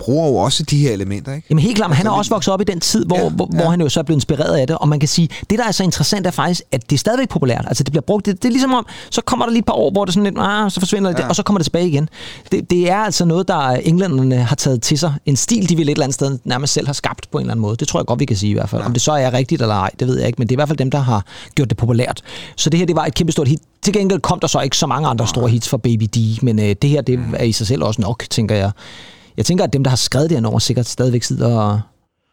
[0.00, 1.46] bruger jo også de her elementer, ikke?
[1.50, 3.28] Jamen helt klart, men han er Altså, også vokset op i den tid, hvor, Ja,
[3.28, 3.60] hvor, ja.
[3.60, 5.64] hvor han jo så er blevet inspireret af det, og man kan sige, det der
[5.64, 7.64] er så interessant er faktisk, at det er stadigvæk populært.
[7.68, 9.72] Altså det bliver brugt, det, det er ligesom om, så kommer der lige et par
[9.72, 11.22] år, hvor det sådan lidt, ah, så forsvinder det, Ja.
[11.24, 11.28] ja.
[11.28, 12.08] og så kommer det tilbage igen.
[12.52, 15.14] Det, det er altså noget, der englænderne har taget til sig.
[15.26, 17.52] En stil, de vil et eller andet sted nærmest selv har skabt på en eller
[17.52, 17.76] anden måde.
[17.76, 18.80] Det tror jeg godt, vi kan sige i hvert fald.
[18.82, 18.86] Ja.
[18.86, 20.60] Om det så er rigtigt eller ej, det ved jeg ikke, men det er i
[20.60, 21.24] hvert fald dem, der har
[21.54, 22.22] gjort det populært.
[22.56, 23.60] Så det her, det var et kæmpe stort hit.
[23.82, 26.58] Til gengæld kom der så ikke så mange andre store hits for Baby D, men
[26.58, 28.70] øh, det her, det er i sig selv også nok, tænker jeg.
[29.40, 31.80] Jeg tænker, at dem, der har skrevet det her nummer, sikkert stadigvæk sidder og,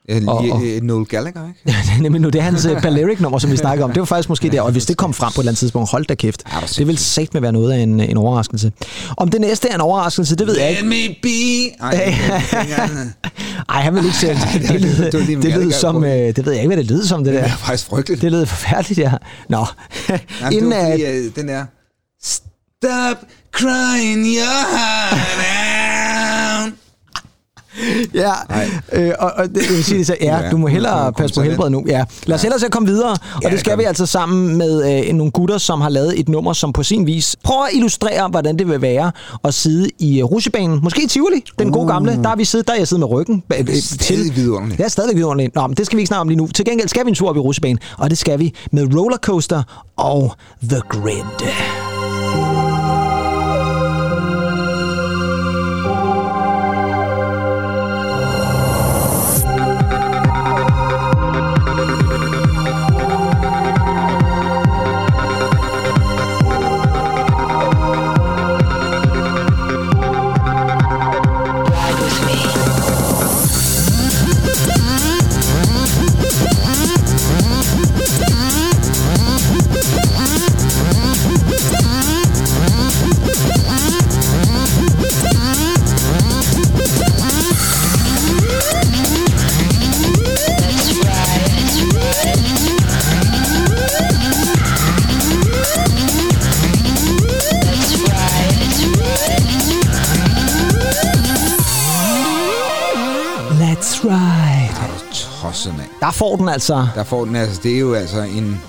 [0.10, 1.60] Ja, Og- og- øh, Noel Gallagher, ikke?
[1.66, 3.92] det er nemlig nu, det er hans uh, Balearic-nummer, som vi snakker om.
[3.92, 5.92] Det var faktisk måske der, og hvis det kom frem på et eller andet tidspunkt,
[5.92, 6.44] hold da kæft.
[6.54, 8.72] Ja, Det vil sagt med være noget af en, en overraskelse.
[9.18, 11.10] Om det næste er en overraskelse, det ved jeg Let ikke.
[11.10, 11.84] me be...
[11.84, 12.02] Ej, det
[13.70, 14.42] Ej, han vil ikke sætte.
[14.54, 16.92] Det, det lød, lige en det lød som, øh, det ved jeg ikke, hvad det
[16.92, 17.40] lød som, det der.
[17.40, 18.22] er faktisk frygteligt.
[18.22, 19.12] Det lød forfærdeligt, ja.
[19.50, 19.66] Nå,
[20.10, 20.20] Nej,
[20.52, 21.66] inden det var at, fordi, øh, den er...
[22.24, 23.18] Stop
[23.52, 25.77] crying your heart.
[28.14, 28.32] Ja,
[28.94, 31.42] øh, og, og det, jeg vil sige så, ja, Ja, du må hellere passe på
[31.42, 31.84] helbredet nu.
[31.88, 32.04] Ja.
[32.26, 35.14] Lad os hellere så komme videre, og Ja, det skal vi altså sammen med øh,
[35.14, 38.58] nogle gutter, som har lavet et nummer, som på sin vis prøver at illustrere, hvordan
[38.60, 39.12] det vil være
[39.44, 40.80] at sidde i uh, rusjebanen.
[40.84, 42.12] Måske i Tivoli, den gode gamle.
[42.12, 44.82] Der har vi siddet, der er jeg siddet med ryggen øh, Stadig vidunderligt.
[44.82, 45.56] Er stadig vidunderligt.
[45.56, 46.48] Nå, men det skal vi ikke snakke om lige nu.
[46.48, 49.64] Til gengæld skal vi en tur op i rusjebanen, og det skal vi med Rollercoaster
[49.98, 50.36] og
[50.70, 51.87] The Grid.
[106.08, 106.88] Der får den altså.
[106.96, 108.62] Der får den altså, det er jo altså en,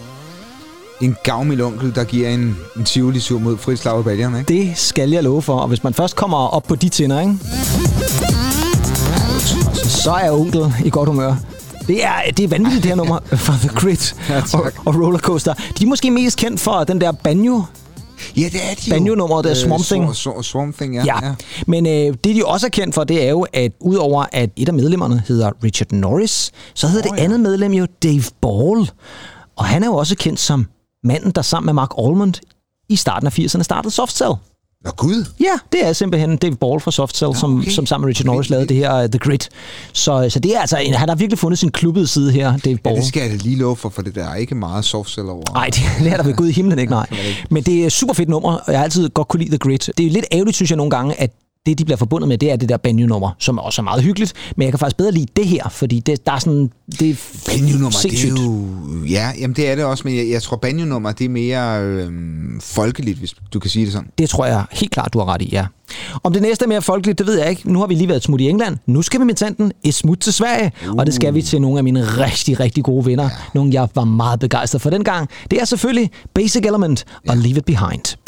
[1.01, 4.49] en gavmild onkel, der giver en, en Tivoli-tur mod Fritz Lauer Baljern, ikke?
[4.55, 5.59] Det skal jeg love for.
[5.59, 7.39] Og hvis man først kommer op på de tænder, ikke?
[9.85, 11.35] så er onkel i godt humør.
[11.87, 14.61] Det er, det er vanvittigt, det her nummer fra The Grid Ja, tak.
[14.61, 15.55] og, og Rollercoaster.
[15.79, 17.63] De er måske mest kendt for den der banjo.
[18.39, 18.95] Ja, det er de jo.
[18.95, 20.05] Banjo-nummeret, det er Swamp Thing.
[20.11, 21.05] Sw- Sw- Swamp Thing, ja.
[21.05, 21.27] Ja.
[21.27, 21.35] ja.
[21.67, 21.93] Men øh,
[22.25, 25.23] det, de også er kendt for, det er jo, at udover at et af medlemmerne
[25.29, 27.25] hedder Richard Norris, så hedder oh, det ja.
[27.25, 28.91] andet medlem jo Dave Ball.
[29.57, 30.67] Og han er jo også kendt som
[31.05, 32.35] manden, der sammen med Mark Almond
[32.89, 34.33] i starten af 80'erne startede Soft Cell.
[34.85, 35.25] Nå, Gud.
[35.41, 37.71] Ja, det er simpelthen Dave Ball fra Soft Cell, som, okay.
[37.71, 39.39] som sammen med Richard Norris lavede det her uh, The Grid.
[39.93, 42.79] Så, så det er altså, en, han har virkelig fundet sin klubbede side her, Dave
[42.85, 42.97] Ja, Ball.
[42.97, 45.43] det skal jeg lige love for, for det der er ikke meget soft cell over.
[45.55, 47.07] Nej, det, det er der ved Gud i himlen ikke, nej.
[47.51, 49.79] Men det er super fedt nummer, og jeg har altid godt kunne lide The Grid.
[49.79, 51.31] Det er lidt ærgerligt, synes jeg nogle gange, at
[51.69, 54.33] det, de bliver forbundet med, det er det der banjo-nummer, som også er meget hyggeligt.
[54.57, 56.71] Men jeg kan faktisk bedre lide det her, fordi det, der er sådan...
[57.01, 57.15] Det er
[57.47, 58.67] Banjo-nummer, det er jo...
[59.09, 62.11] Ja, jamen det er det også, men jeg, jeg tror, banjo-nummer, det er mere øh,
[62.61, 64.09] folkeligt, hvis du kan sige det sådan.
[64.19, 65.67] Det tror jeg helt klart, du har ret i, ja.
[66.23, 67.73] Om det næste er mere folkeligt, det ved jeg ikke.
[67.73, 68.77] Nu har vi lige været et smut i England.
[68.87, 70.73] Nu skal vi med tanten et smut til Sverige.
[70.89, 70.95] Uh.
[70.95, 73.25] Og det skal vi til nogle af mine rigtig, rigtig gode venner.
[73.25, 73.31] Ja.
[73.55, 75.29] Nogle, jeg var meget begejstret for dengang.
[75.51, 78.28] Det er selvfølgelig Basic Element og Leave It Behind.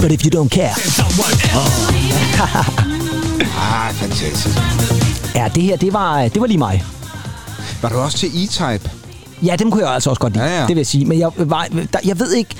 [0.00, 0.70] But if you don't care.
[0.70, 1.02] Else.
[3.58, 4.58] Ah, fantastisk.
[5.34, 6.84] Ja, det her, det var, det var lige mig.
[7.82, 8.90] Var du også til E-Type?
[9.42, 10.60] Ja, dem kunne jeg altså også godt lide, Ja, ja.
[10.60, 11.04] det vil jeg sige.
[11.04, 12.54] Men jeg, var, der, jeg ved ikke...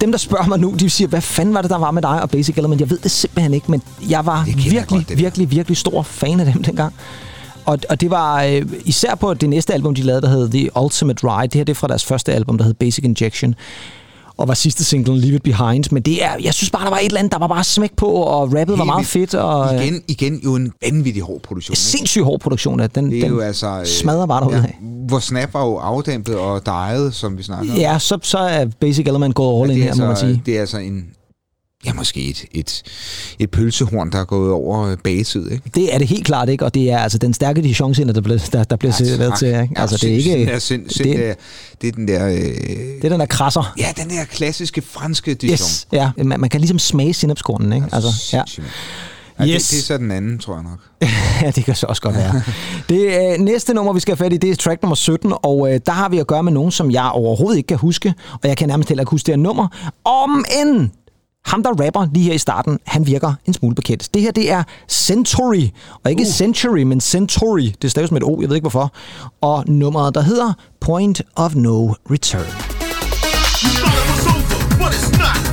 [0.00, 2.22] Dem, der spørger mig nu, de siger, hvad fanden var det, der var med dig
[2.22, 2.80] og Basic Element?
[2.80, 5.14] Jeg ved det simpelthen ikke, men jeg var kender jeg virkelig, godt, der.
[5.16, 6.94] virkelig, virkelig stor fan af dem dengang.
[7.64, 10.76] Og, og det var øh, især på det næste album, de lavede, der hed The
[10.82, 11.42] Ultimate Ride.
[11.48, 13.54] Det her det er fra deres første album, der hed Basic Injection.
[14.38, 15.84] Og var sidste single, Leave It Behind.
[15.92, 17.96] Men det er, jeg synes bare, der var et eller andet, der var bare smæk
[17.96, 19.30] på, og rappet var Helt meget vildt.
[19.30, 19.34] fedt.
[19.34, 21.72] Og, øh, Igen, igen jo en vanvittig hård produktion.
[21.72, 21.80] ikke?
[21.80, 23.10] sindssygt hård produktion af den.
[23.10, 23.66] Det er den jo altså...
[23.80, 24.78] øh, smadrer bare derude af.
[25.08, 27.78] Hvor Snap var jo afdæmpet og dejet, som vi snakker om.
[27.78, 30.26] Ja, så, så er Basic Element gået all in det, er her, må man altså,
[30.26, 30.42] sige.
[30.46, 31.04] det er altså en...
[31.86, 32.82] Ja, måske et, et,
[33.38, 35.70] et pølsehorn, der er gået over øh, bagetid, ikke?
[35.74, 38.48] Det er det helt klart ikke, og det er altså den stærke dichance, der bliver,
[38.52, 39.48] der, der bliver Ja, serveret til.
[39.48, 39.58] Ikke?
[39.76, 40.52] Ja, Altså, det er ikke...
[40.56, 41.34] sind- sind- sind- det, er,
[41.82, 42.26] det er den der...
[42.26, 43.74] Øh, det er den der krasser.
[43.78, 45.52] ja, den der klassiske franske dijon.
[45.52, 46.10] Yes, ja.
[46.24, 47.86] Man, man kan ligesom smage sinapskornen, ikke?
[47.92, 48.38] Altså, ja.
[48.46, 48.70] sindssygt, mand.
[49.48, 49.62] Ja, Yes.
[49.62, 51.08] det, det er så den anden, tror jeg nok.
[51.42, 52.42] ja, det kan så også godt være.
[52.88, 55.74] Det øh, næste nummer, vi skal have fat i, det er track nummer 17, og
[55.74, 58.48] øh, der har vi at gøre med nogen, som jeg overhovedet ikke kan huske, og
[58.48, 59.68] jeg kan nærmest heller ikke huske det her nummer.
[60.04, 60.90] Om end
[61.46, 64.14] ham, der rapper lige her i starten, han virker en smule bekendt.
[64.14, 65.64] Det her, det er Century,
[66.04, 66.28] og ikke uh.
[66.28, 67.72] Century, men Century.
[67.82, 68.92] Det staves med et O, jeg ved ikke hvorfor.
[69.40, 72.46] Og nummeret, der hedder Point of No Return.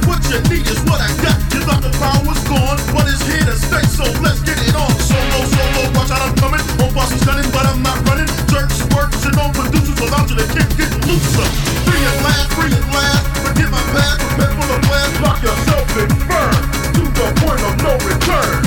[0.08, 1.38] What you need is what I got.
[1.54, 3.84] You thought the power was gone, but it's here to stay.
[3.98, 4.92] So let's get it on.
[5.10, 6.73] Solo, solo, watch out, I'm coming.
[6.94, 8.28] Whole boss gunning, but I'm not running.
[8.48, 11.48] Jerks, works, and no producers without you, they can't get looser.
[11.90, 13.26] Free at last, free at last.
[13.42, 15.22] Forget my past, a bed full of blast.
[15.22, 16.54] Lock yourself in burn
[16.94, 18.64] to the point of no return.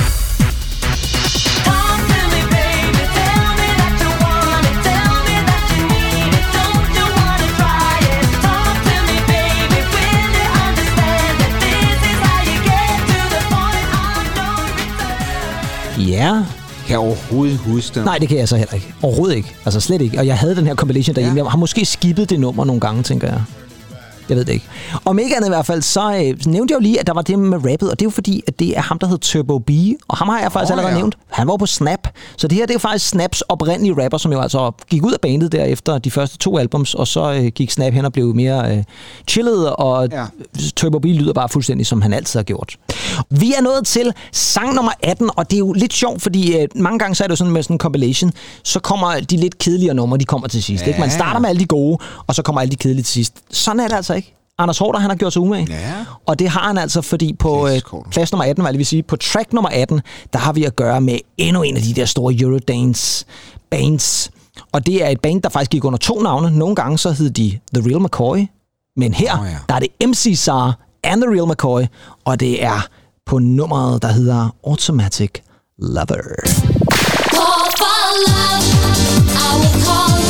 [16.27, 16.56] Talk
[16.87, 18.03] Kan overhovedet huske den?
[18.03, 18.93] Nej, det kan jeg så heller ikke.
[19.01, 19.55] Overhovedet ikke.
[19.65, 20.19] Altså slet ikke.
[20.19, 21.37] Og jeg havde den her compilation derhjemme.
[21.39, 21.43] Ja.
[21.43, 23.41] Jeg har måske skippet det nummer nogle gange, tænker jeg.
[24.29, 24.65] Jeg ved det ikke.
[25.05, 27.21] Om ikke andet i hvert fald, så øh, nævnte jeg jo lige, at der var
[27.21, 29.59] det med rappet, og det er jo fordi, at det er ham, der hed Turbo
[29.59, 29.69] B,
[30.07, 30.97] og ham har jeg faktisk oh, allerede ja.
[30.97, 31.17] nævnt.
[31.29, 32.07] Han var på Snap,
[32.37, 35.21] så det her det er faktisk Snaps oprindelige rapper, som jo altså gik ud af
[35.21, 38.35] bandet der efter de første to albums, og så øh, gik Snap hen og blev
[38.35, 38.83] mere øh,
[39.27, 40.25] chillet, og ja.
[40.75, 42.77] Turbo B lyder bare fuldstændig, som han altid har gjort.
[43.29, 46.67] Vi er nået til sang nummer 18, og det er jo lidt sjovt, fordi øh,
[46.75, 48.31] mange gange så er det jo sådan med sådan en compilation,
[48.63, 50.83] så kommer de lidt kedeligere numre, de kommer til sidst.
[50.83, 50.87] Ja.
[50.87, 50.99] Ikke?
[50.99, 51.97] Man starter med alle de gode,
[52.27, 53.33] og så kommer alle de kedelige til sidst.
[53.51, 54.16] Sådan er det altså.
[54.59, 55.67] Anders Hårder, han har gjort sig umage.
[55.69, 55.93] Ja.
[56.25, 57.81] Og det har han altså, fordi på øh,
[58.11, 60.01] plads nummer 18, hvad jeg lige vil sige, på track nummer 18,
[60.33, 63.25] der har vi at gøre med endnu en af de der store Eurodance
[63.71, 64.31] bands.
[64.71, 66.51] Og det er et band, der faktisk gik under to navne.
[66.51, 68.47] Nogle gange så hed de The Real McCoy,
[68.95, 69.57] men her, Åh, ja.
[69.69, 71.81] der er det MC Sar and The Real McCoy,
[72.25, 72.87] og det er
[73.25, 75.31] på nummeret, der hedder Automatic
[75.79, 76.05] Lover.
[77.37, 78.63] Call for love,
[79.33, 80.26] I will call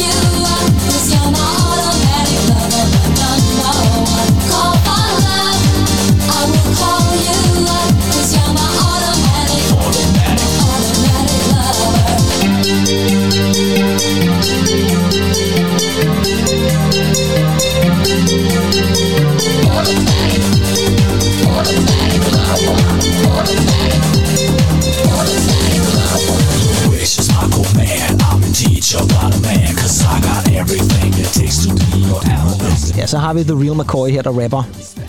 [33.27, 34.63] har vi The Real McCoy her, der rapper.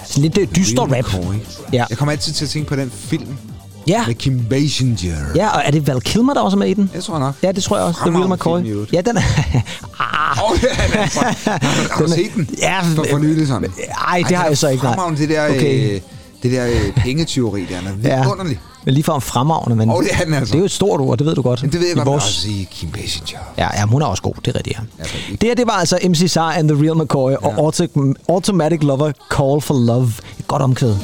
[0.07, 0.91] Sådan lidt øh, dyster rap.
[0.91, 1.35] McCoy.
[1.73, 1.85] Ja.
[1.91, 3.37] Jeg kommer altid til at tænke på den film.
[3.87, 4.07] Ja.
[4.07, 5.17] Med Kim Basinger.
[5.35, 6.91] Ja, og er det Val Kilmer, der også er med i den?
[6.95, 7.35] Jeg tror nok.
[7.43, 8.01] Ja, det tror jeg også.
[8.07, 8.87] The Real McCoy.
[8.93, 9.21] Ja, den er...
[10.01, 11.51] ah, Åh, ja, den for-
[11.95, 12.49] Har du Den set den?
[12.59, 13.73] Ja, For for nylig sådan.
[14.09, 14.81] Ej, det har jeg så ikke.
[14.81, 15.95] Fremragende, det der, Okay.
[15.95, 16.01] øh,
[16.43, 17.81] det der øh, pengetyveri, der er
[18.17, 18.23] Ja.
[18.23, 18.61] vidunderligt.
[18.89, 20.53] Men lige for en fremragende, men Åh, det er den altså.
[20.53, 21.63] det er jo et stort ord, det ved du godt.
[21.63, 23.39] Men det ved jeg I godt, vores- også sige Kim Basinger.
[23.59, 24.79] Ja, ja, hun er også god, det er rigtigt.
[24.99, 25.05] Ja.
[25.05, 28.83] Ja, Det her, det var altså MC Sar and The Real McCoy og Auto- Automatic
[28.83, 30.13] Lover Call for Love.
[30.39, 30.95] Et godt omkvæd.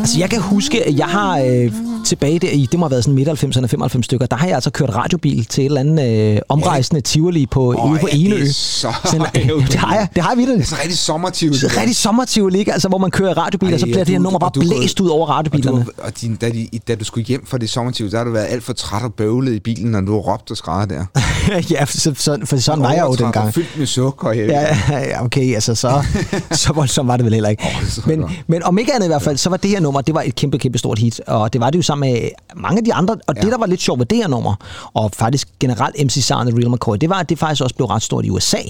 [0.00, 1.72] Altså, jeg kan huske, at jeg har øh,
[2.04, 4.54] tilbage der i, det må have været sådan midt 90'erne, 95 stykker, der har jeg
[4.54, 8.16] altså kørt radiobil til et eller andet øh, omrejsende Tivoli på, Åh, ude på ja,
[8.16, 8.46] det Enø.
[8.46, 10.62] så Sådan, øh, det har jeg, det har jeg Det vildt.
[10.62, 11.58] er sådan rigtig sommertivoli.
[11.58, 12.72] Det er rigtig sommertivoli, ikke?
[12.72, 14.60] Altså, hvor man kører radiobil, og så Ej, bliver og det her nummer bare du
[14.60, 15.86] blæst ud over Og, du, radiobilerne.
[15.98, 18.46] og din, da, de, da du skulle hjem fra det sommertiv, der har du været
[18.50, 21.04] alt for træt og bøvlet i bilen, når du har råbt og skrejet der.
[21.70, 23.54] ja, så, så, for sådan var jeg jo dengang.
[23.54, 24.32] Fyldt med sukker.
[24.32, 26.04] Ja, Ja, ja, okay, altså så,
[26.52, 27.62] så voldsomt var det vel heller ikke.
[27.80, 30.00] Det så men, men om ikke andet i hvert fald, så var det her nummer,
[30.00, 31.20] det var et kæmpe, kæmpe stort hit.
[31.26, 33.16] Og det var det jo sammen med mange af de andre.
[33.26, 33.40] Og ja.
[33.40, 34.54] det, der var lidt sjovt ved det her nummer,
[34.94, 37.86] og faktisk generelt MC Saren og Real McCoy, det var, at det faktisk også blev
[37.86, 38.62] ret stort i USA,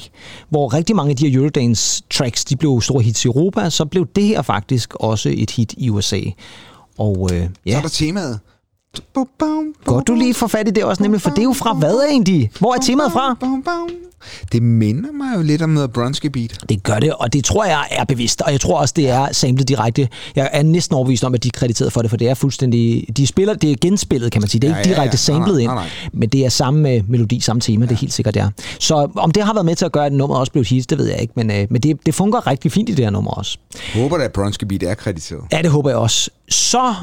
[0.48, 3.84] hvor rigtig mange af de her Eurodance tracks, de blev store hits i Europa, så
[3.84, 6.20] blev det her faktisk også et hit i USA.
[6.98, 8.40] Og øh, Så ja, er der temaet.
[9.84, 12.00] Godt du lige får fat i det også, nemlig, for det er jo fra hvad
[12.10, 12.50] egentlig?
[12.58, 13.36] Hvor er temaet fra?
[14.52, 16.58] Det minder mig jo lidt om noget Bronski Beat.
[16.68, 19.28] Det gør det, og det tror jeg er bevidst, og jeg tror også, det er
[19.32, 20.08] samlet direkte.
[20.36, 23.06] Jeg er næsten overbevist om, at de er krediteret for det, for det er fuldstændig...
[23.16, 24.60] De spiller, det er genspillet, kan man sige.
[24.60, 25.00] Det er Ja, ikke ja, ja.
[25.00, 25.90] direkte samlet ind, nej, nej.
[26.12, 28.50] men det er samme øh, melodi, samme tema, det er helt sikkert, det er.
[28.80, 30.98] Så om det har været med til at gøre, at nummeret også blev hit, det
[30.98, 33.30] ved jeg ikke, men, øh, men det, det fungerer rigtig fint i det her nummer
[33.30, 33.58] også.
[33.94, 35.40] Jeg håber da, at Bronski Beat er krediteret.
[35.52, 36.30] Ja, det håber jeg også.
[36.48, 36.94] Så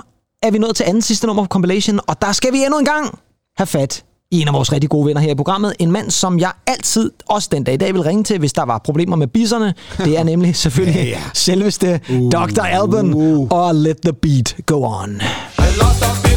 [0.43, 2.85] er vi nået til anden sidste nummer på compilation, og der skal vi endnu en
[2.85, 3.19] gang
[3.57, 5.73] have fat i en af vores rigtig gode venner her i programmet.
[5.79, 8.63] En mand, som jeg altid, også den dag i dag, vil ringe til, hvis der
[8.65, 9.73] var problemer med bisserne.
[9.97, 11.21] Det er nemlig selvfølgelig Ja, ja.
[11.33, 12.61] selveste uh, Dr.
[12.61, 13.47] Alban uh.
[13.51, 15.21] og Let the Beat Go On.
[15.57, 16.30] A lot of people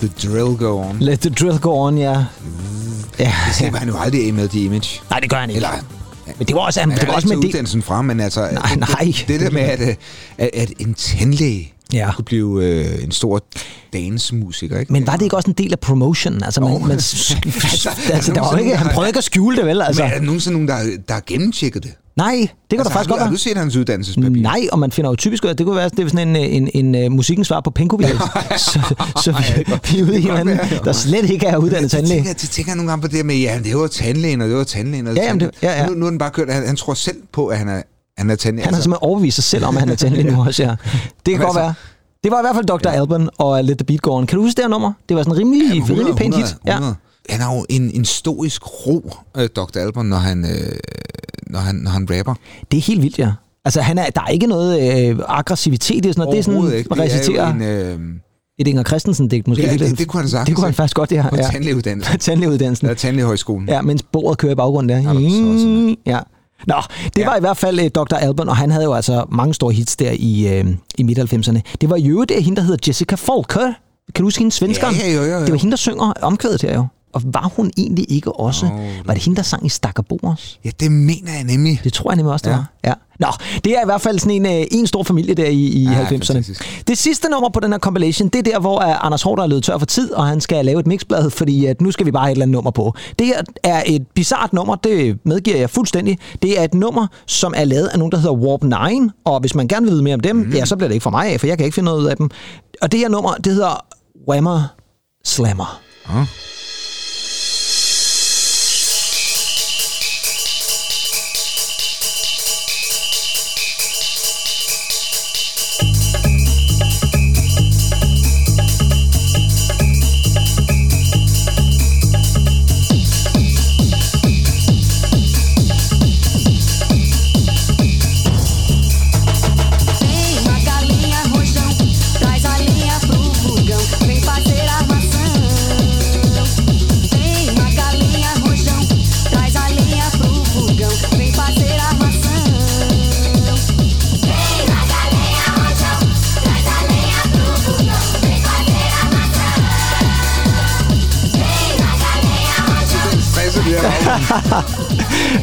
[0.00, 0.96] the drill go on.
[1.00, 2.24] Let the drill go on, ja.
[3.18, 5.00] Ja, Det siger han jo aldrig med The Image.
[5.10, 5.56] nej, det gør han ikke.
[5.56, 5.68] Eller,
[6.38, 7.48] Men det var også, han, han det var også med taget det.
[7.48, 8.40] uddannelsen fra, men altså...
[8.40, 8.98] Nej, det- nej.
[9.04, 9.80] Det, det der med, at,
[10.38, 12.12] at, at en tandlæge Ja.
[12.12, 13.44] kunne blive øh, en stor
[13.92, 14.92] dancemusiker, ikke?
[14.92, 16.42] Men var det ikke også en del af promotion?
[16.42, 16.78] Altså, man, Jo.
[16.78, 16.90] man,
[18.12, 19.82] altså, der var jo ikke, han prøvede ikke at skjule det, vel?
[19.82, 20.02] Altså.
[20.02, 21.92] Men er der nogensinde nogen, der, der har gennemtjekket det?
[22.16, 23.32] Nej, det kan altså, da faktisk har, godt du, har være.
[23.32, 24.42] du set hans uddannelsespapir?
[24.42, 26.36] Nej, og man finder jo typisk ud af, det kunne være, det er sådan en,
[26.36, 28.16] en, en, en musikkens svar på Penkovial.
[28.58, 31.96] så, så vi, vi er ude i en anden, der slet ikke er uddannet Så
[31.96, 32.16] tandlæge.
[32.18, 34.48] tænker, jeg, så tænker jeg nogle gange på det med, ja, det var tandlægen, og
[34.48, 35.06] det var tandlægen.
[35.06, 35.86] Og Ja, jamen, det- ja, ja.
[35.86, 37.82] Nu, nu er den bare kørt, han, han tror selv på, at han er,
[38.18, 38.64] han er tandlæge.
[38.64, 40.68] Han har simpelthen overbevist sig selv om, at han er tandlæge nu også, ja.
[40.70, 40.76] Det
[41.24, 41.74] kan Men godt altså- være.
[42.24, 42.88] Det var i hvert fald Dr.
[42.88, 44.26] Alban og Let the Beat Go On.
[44.26, 44.92] Kan du huske det her nummer?
[45.08, 46.44] Det var sådan en rimelig, Jamen, 100, rimelig pænt hit.
[46.44, 46.94] 100, 100.
[47.30, 49.78] Han har jo en, en stoisk ro, øh, Dr.
[49.78, 50.50] Alban, når han, øh,
[51.46, 52.34] når, han, når han rapper.
[52.70, 53.30] Det er helt vildt, ja.
[53.64, 56.32] Altså, han er, der er ikke noget øh, aggressivitet i sådan noget.
[56.32, 56.88] Det er sådan, ikke.
[56.90, 57.98] man Det er reciterer en, øh,
[58.58, 59.64] et Inger Christensen-digt måske.
[59.66, 61.26] Ja, det- det kunne han sagtens, Det kunne han faktisk godt, ja.
[61.30, 61.42] På ja.
[61.42, 62.18] tandlægeuddannelsen.
[62.18, 62.86] tandlægeuddannelsen.
[62.86, 63.68] Eller tandlægehøjskolen.
[63.68, 65.02] Ja, mens bordet kører i baggrunden der.
[65.02, 66.18] så også, Ja.
[66.66, 67.28] Nå, det ja.
[67.28, 68.14] var i hvert fald uh, Dr.
[68.14, 71.60] Alban, og han havde jo altså mange store hits der i, uh, i midt-90'erne.
[71.80, 73.72] Det var jo det hende, der hedder Jessica Folker.
[74.14, 74.94] Kan du huske hende, svenskeren?
[74.94, 75.40] Ja, ja, jo, jo.
[75.40, 76.86] Det var hende, der synger omkvædet her jo.
[77.14, 78.66] Og var hun egentlig ikke også?
[78.66, 78.72] Nå,
[79.04, 80.60] var det hende, der sang i Stakkerbors?
[80.64, 81.80] Ja, det mener jeg nemlig.
[81.84, 82.56] Det tror jeg nemlig også, det Ja.
[82.56, 82.70] var.
[82.84, 82.92] Ja.
[83.20, 83.26] Nå,
[83.64, 86.04] det er i hvert fald sådan en, øh, en stor familie der i, i Ja,
[86.04, 86.08] 90'erne.
[86.08, 86.84] fantastisk.
[86.88, 89.46] Det sidste nummer på den her compilation, det er der, hvor uh, Anders Hård er
[89.46, 92.10] løbet tør for tid, og han skal lave et mixblad, fordi at nu skal vi
[92.10, 92.94] bare have et eller andet nummer på.
[93.18, 96.18] Det her er et bizart nummer, det medgiver jeg fuldstændig.
[96.42, 99.54] Det er et nummer, som er lavet af nogen, der hedder Warp 9, og hvis
[99.54, 100.52] man gerne vil vide mere om dem, mm.
[100.52, 102.06] ja, så bliver det ikke for mig af, for jeg kan ikke finde noget ud
[102.06, 102.30] af dem.
[102.82, 103.84] Og det her nummer, det hedder
[104.28, 104.62] Whammer
[105.24, 105.80] Slammer.
[106.08, 106.26] Ja.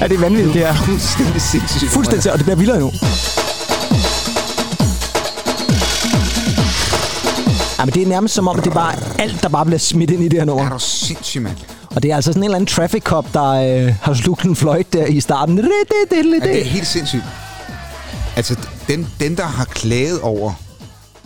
[0.03, 0.73] Er det vanvittigt, det er.
[0.73, 1.91] Fuldstændig sindssygt.
[1.91, 2.91] Fuldstændig, og det bliver vildere nu.
[7.79, 10.11] Ja, men det er nærmest som om, det er bare alt, der bare bliver smidt
[10.11, 10.65] ind i det her nummer.
[10.65, 11.55] Er du sindssyg, mand?
[11.95, 14.55] Og det er altså sådan en eller anden traffic cop, der øh, har slugt en
[14.55, 15.57] fløjt der i starten.
[15.57, 15.63] Ja,
[16.43, 17.23] det er helt sindssygt.
[18.35, 18.55] Altså,
[18.87, 20.53] den, den der har klaget over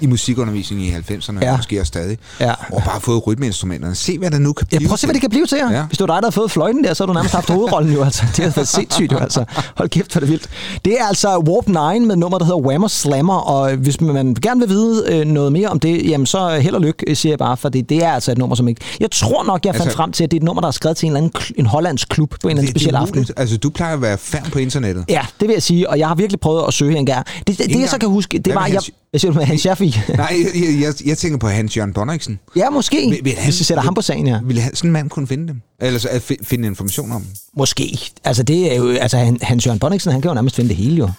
[0.01, 1.49] i musikundervisningen i 90'erne, Ja.
[1.49, 1.57] ja.
[1.57, 2.51] måske også stadig, Ja.
[2.71, 3.95] og bare fået rytmeinstrumenterne.
[3.95, 5.57] Se, hvad der nu kan Ja, blive prøv at se, hvad det kan blive til
[5.57, 5.71] her.
[5.71, 5.77] Ja.
[5.77, 5.85] Ja.
[5.85, 7.93] Hvis det var dig, der havde fået fløjten der, så har du nærmest haft hovedrollen
[7.93, 8.03] jo.
[8.03, 8.23] Altså.
[8.35, 9.17] Det har været sindssygt jo.
[9.17, 9.45] Altså.
[9.77, 10.49] Hold kæft, hvor det vildt.
[10.85, 11.67] Det er altså Warp
[11.99, 13.33] 9 med nummer, der hedder Whammer Slammer.
[13.37, 16.81] Og hvis man gerne vil vide øh, noget mere om det, jamen så held og
[16.81, 17.57] lykke, siger jeg bare.
[17.57, 18.81] For det, er altså et nummer, som ikke...
[18.99, 20.71] Jeg tror nok, jeg fandt Altså- frem til, at det er et nummer, der er
[20.71, 23.27] skrevet til en, eller anden, en hollandsk klub på en eller anden speciel aften.
[23.37, 25.05] Altså, du plejer at være fan på internettet.
[25.09, 27.25] Ja, det vil jeg sige, og jeg har virkelig prøvet at søge en gang.
[27.47, 28.67] Det, det, det jeg så kan huske, det var...
[28.67, 28.81] Jeg,
[29.17, 29.99] hvad siger du med Hans Schaffi?
[30.17, 32.39] Nej, jeg, jeg, jeg, tænker på Hans Jørgen Bonniksen.
[32.55, 34.41] ja, måske, Vil- vil han- hvis vi sætter ham på sagen her.
[34.43, 35.61] Vil han, sådan en mand kunne finde dem?
[35.81, 37.31] Eller så at fi- finde information om dem?
[37.57, 37.99] Måske.
[38.23, 40.77] Altså, det er jo, altså han, Hans Jørgen Bonniksen, han kan jo nærmest finde det
[40.77, 41.09] hele jo.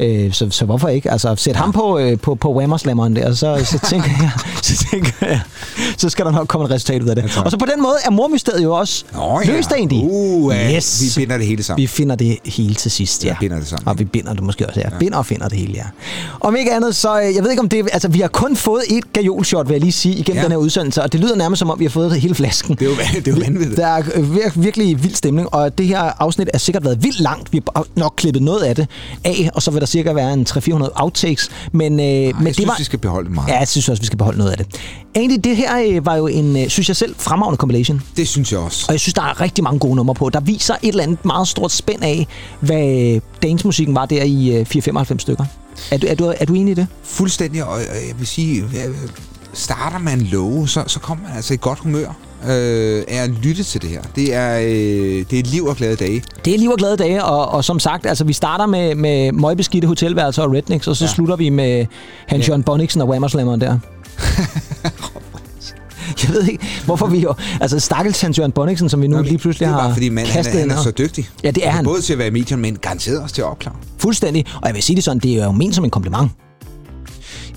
[0.00, 1.10] Øh, så, så hvorfor ikke?
[1.10, 4.30] Altså, sæt ham på, øh, på, på Whammerslammeren der, så, så, tænker jeg,
[4.62, 5.40] så tænker jeg,
[5.96, 7.24] så skal der nok komme et resultat ud af det.
[7.44, 9.50] Og så på den måde er mormysteriet jo også Nå, ja.
[9.52, 10.00] løst egentlig.
[10.10, 10.76] Uh, ja.
[10.76, 11.16] Yes.
[11.16, 11.82] Vi binder det hele sammen.
[11.82, 13.28] Vi finder det hele til sidst, ja.
[13.28, 14.88] Ja, binder det sammen, Og vi binder det måske også, ja.
[14.98, 15.84] Binder og finder det hele, ja.
[16.40, 17.88] Om ikke andet, så øh, jeg ved ikke om det...
[17.92, 20.42] Altså, vi har kun fået et gajolshot, vil jeg lige sige, igennem Ja.
[20.44, 22.74] den her udsendelse, og det lyder nærmest som om, vi har fået hele flasken.
[22.76, 23.76] Det er jo, det er jo vanvittigt.
[23.76, 27.20] Der er øh, vir- virkelig vild stemning, og det her afsnit er sikkert været vildt
[27.20, 27.52] langt.
[27.52, 28.86] Vi har nok klippet noget af det
[29.24, 31.50] af, og så vil der cirka være en 300-400 outtakes.
[31.72, 32.74] Men, øh, men jeg det synes, var...
[32.78, 33.48] vi skal beholde meget.
[33.48, 34.66] Ja, jeg synes også, vi skal beholde noget af det.
[35.16, 38.02] Egentlig, det her øh, var jo en, øh, synes jeg selv, fremragende compilation.
[38.16, 38.84] Det synes jeg også.
[38.88, 40.30] Og jeg synes, der er rigtig mange gode numre på.
[40.30, 42.26] Der viser et eller andet meget stort spænd af,
[42.60, 45.44] hvad dansmusikken var der i øh, 4-95 stykker.
[45.90, 46.86] Er du, er, du, er du enig i det?
[47.02, 48.94] Fuldstændig, og og jeg vil sige, øh,
[49.52, 52.14] starter man low, så, så kommer man altså i godt humør
[52.48, 54.02] øh, af at lytte til det her.
[54.16, 56.22] Det er, øh, det er liv og glade dage.
[56.44, 59.32] Det er liv og glade dage, og, og som sagt, altså, vi starter med, med
[59.32, 61.10] møgbeskidte hotelværelser og rednecks, og så ja.
[61.10, 61.86] Slutter vi med
[62.26, 62.56] Hans Ja.
[62.56, 63.78] Bonniksen og Whammerslammeren der.
[66.24, 67.34] Jeg ved ikke, hvorfor vi jo...
[67.60, 69.92] Altså, stakkels Hans Jørgen Bonniksen, som vi nu Nå, lige pludselig det er har bare
[69.94, 71.28] fordi, manden han, er- han er så dygtig.
[71.44, 71.84] Ja, det er han.
[71.84, 73.74] Både til at være i medierne, men garanteret også til at opklare.
[73.98, 74.46] Fuldstændig.
[74.54, 76.30] Og jeg vil sige det sådan, det er jo ment som en kompliment.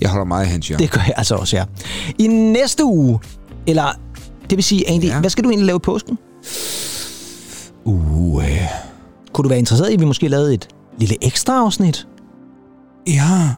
[0.00, 0.82] Jeg holder meget af Hans Jørgen.
[0.82, 1.64] Det gør jeg altså også, ja.
[2.18, 3.18] I næste uge,
[3.66, 3.84] eller
[4.50, 5.20] det vil sige, Andy, ja.
[5.20, 6.18] Hvad skal du egentlig lave i påsken?
[7.84, 8.44] Uh.
[9.32, 10.68] Kunne du være interesseret i, at vi måske lavede et
[10.98, 12.06] lille ekstra afsnit?
[13.06, 13.54] Ja.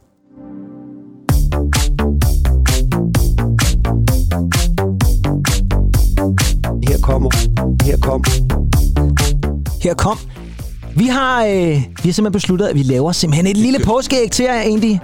[6.89, 7.31] Her kommer,
[7.85, 8.25] her kommer.
[9.83, 10.19] Her kom.
[10.97, 14.45] Vi har, øh, vi har simpelthen besluttet, at vi laver simpelthen et lille påskeæg til
[14.45, 14.97] jer, Andy.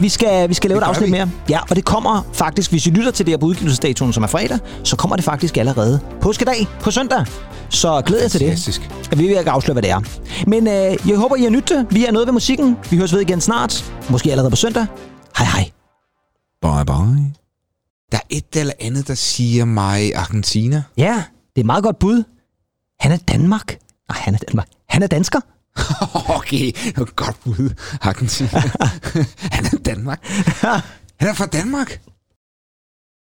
[0.00, 1.10] Vi skal, vi skal lave et Det gør afsnit vi.
[1.10, 1.30] mere.
[1.48, 4.26] Ja, og det kommer faktisk, hvis I lytter til det her på udgivelsesdatoen, som er
[4.26, 7.26] fredag, så kommer det faktisk allerede påskedag på søndag.
[7.70, 8.48] Så glæd jer til det.
[8.48, 8.90] Fantastisk.
[9.10, 10.00] Vi vil ikke afsløre, hvad det er.
[10.46, 11.86] Men øh, jeg håber, I har nyttet det.
[11.90, 12.76] Vi er noget ved musikken.
[12.90, 13.92] Vi høres ved igen snart.
[14.10, 14.86] Måske allerede på søndag.
[15.38, 15.70] Hej hej.
[16.62, 17.32] Bye bye.
[18.12, 20.82] Der er et eller andet, der siger mig Argentina.
[20.96, 22.24] Ja, det er et meget godt bud.
[23.00, 23.78] Han er Danmark.
[24.08, 24.66] Nej, han er Danmark.
[24.88, 25.40] Han er dansker.
[26.38, 26.72] Okay,
[27.16, 27.70] godt bud.
[28.00, 28.62] Argentina.
[29.52, 30.20] Han er Danmark.
[31.20, 32.00] Han er fra Danmark.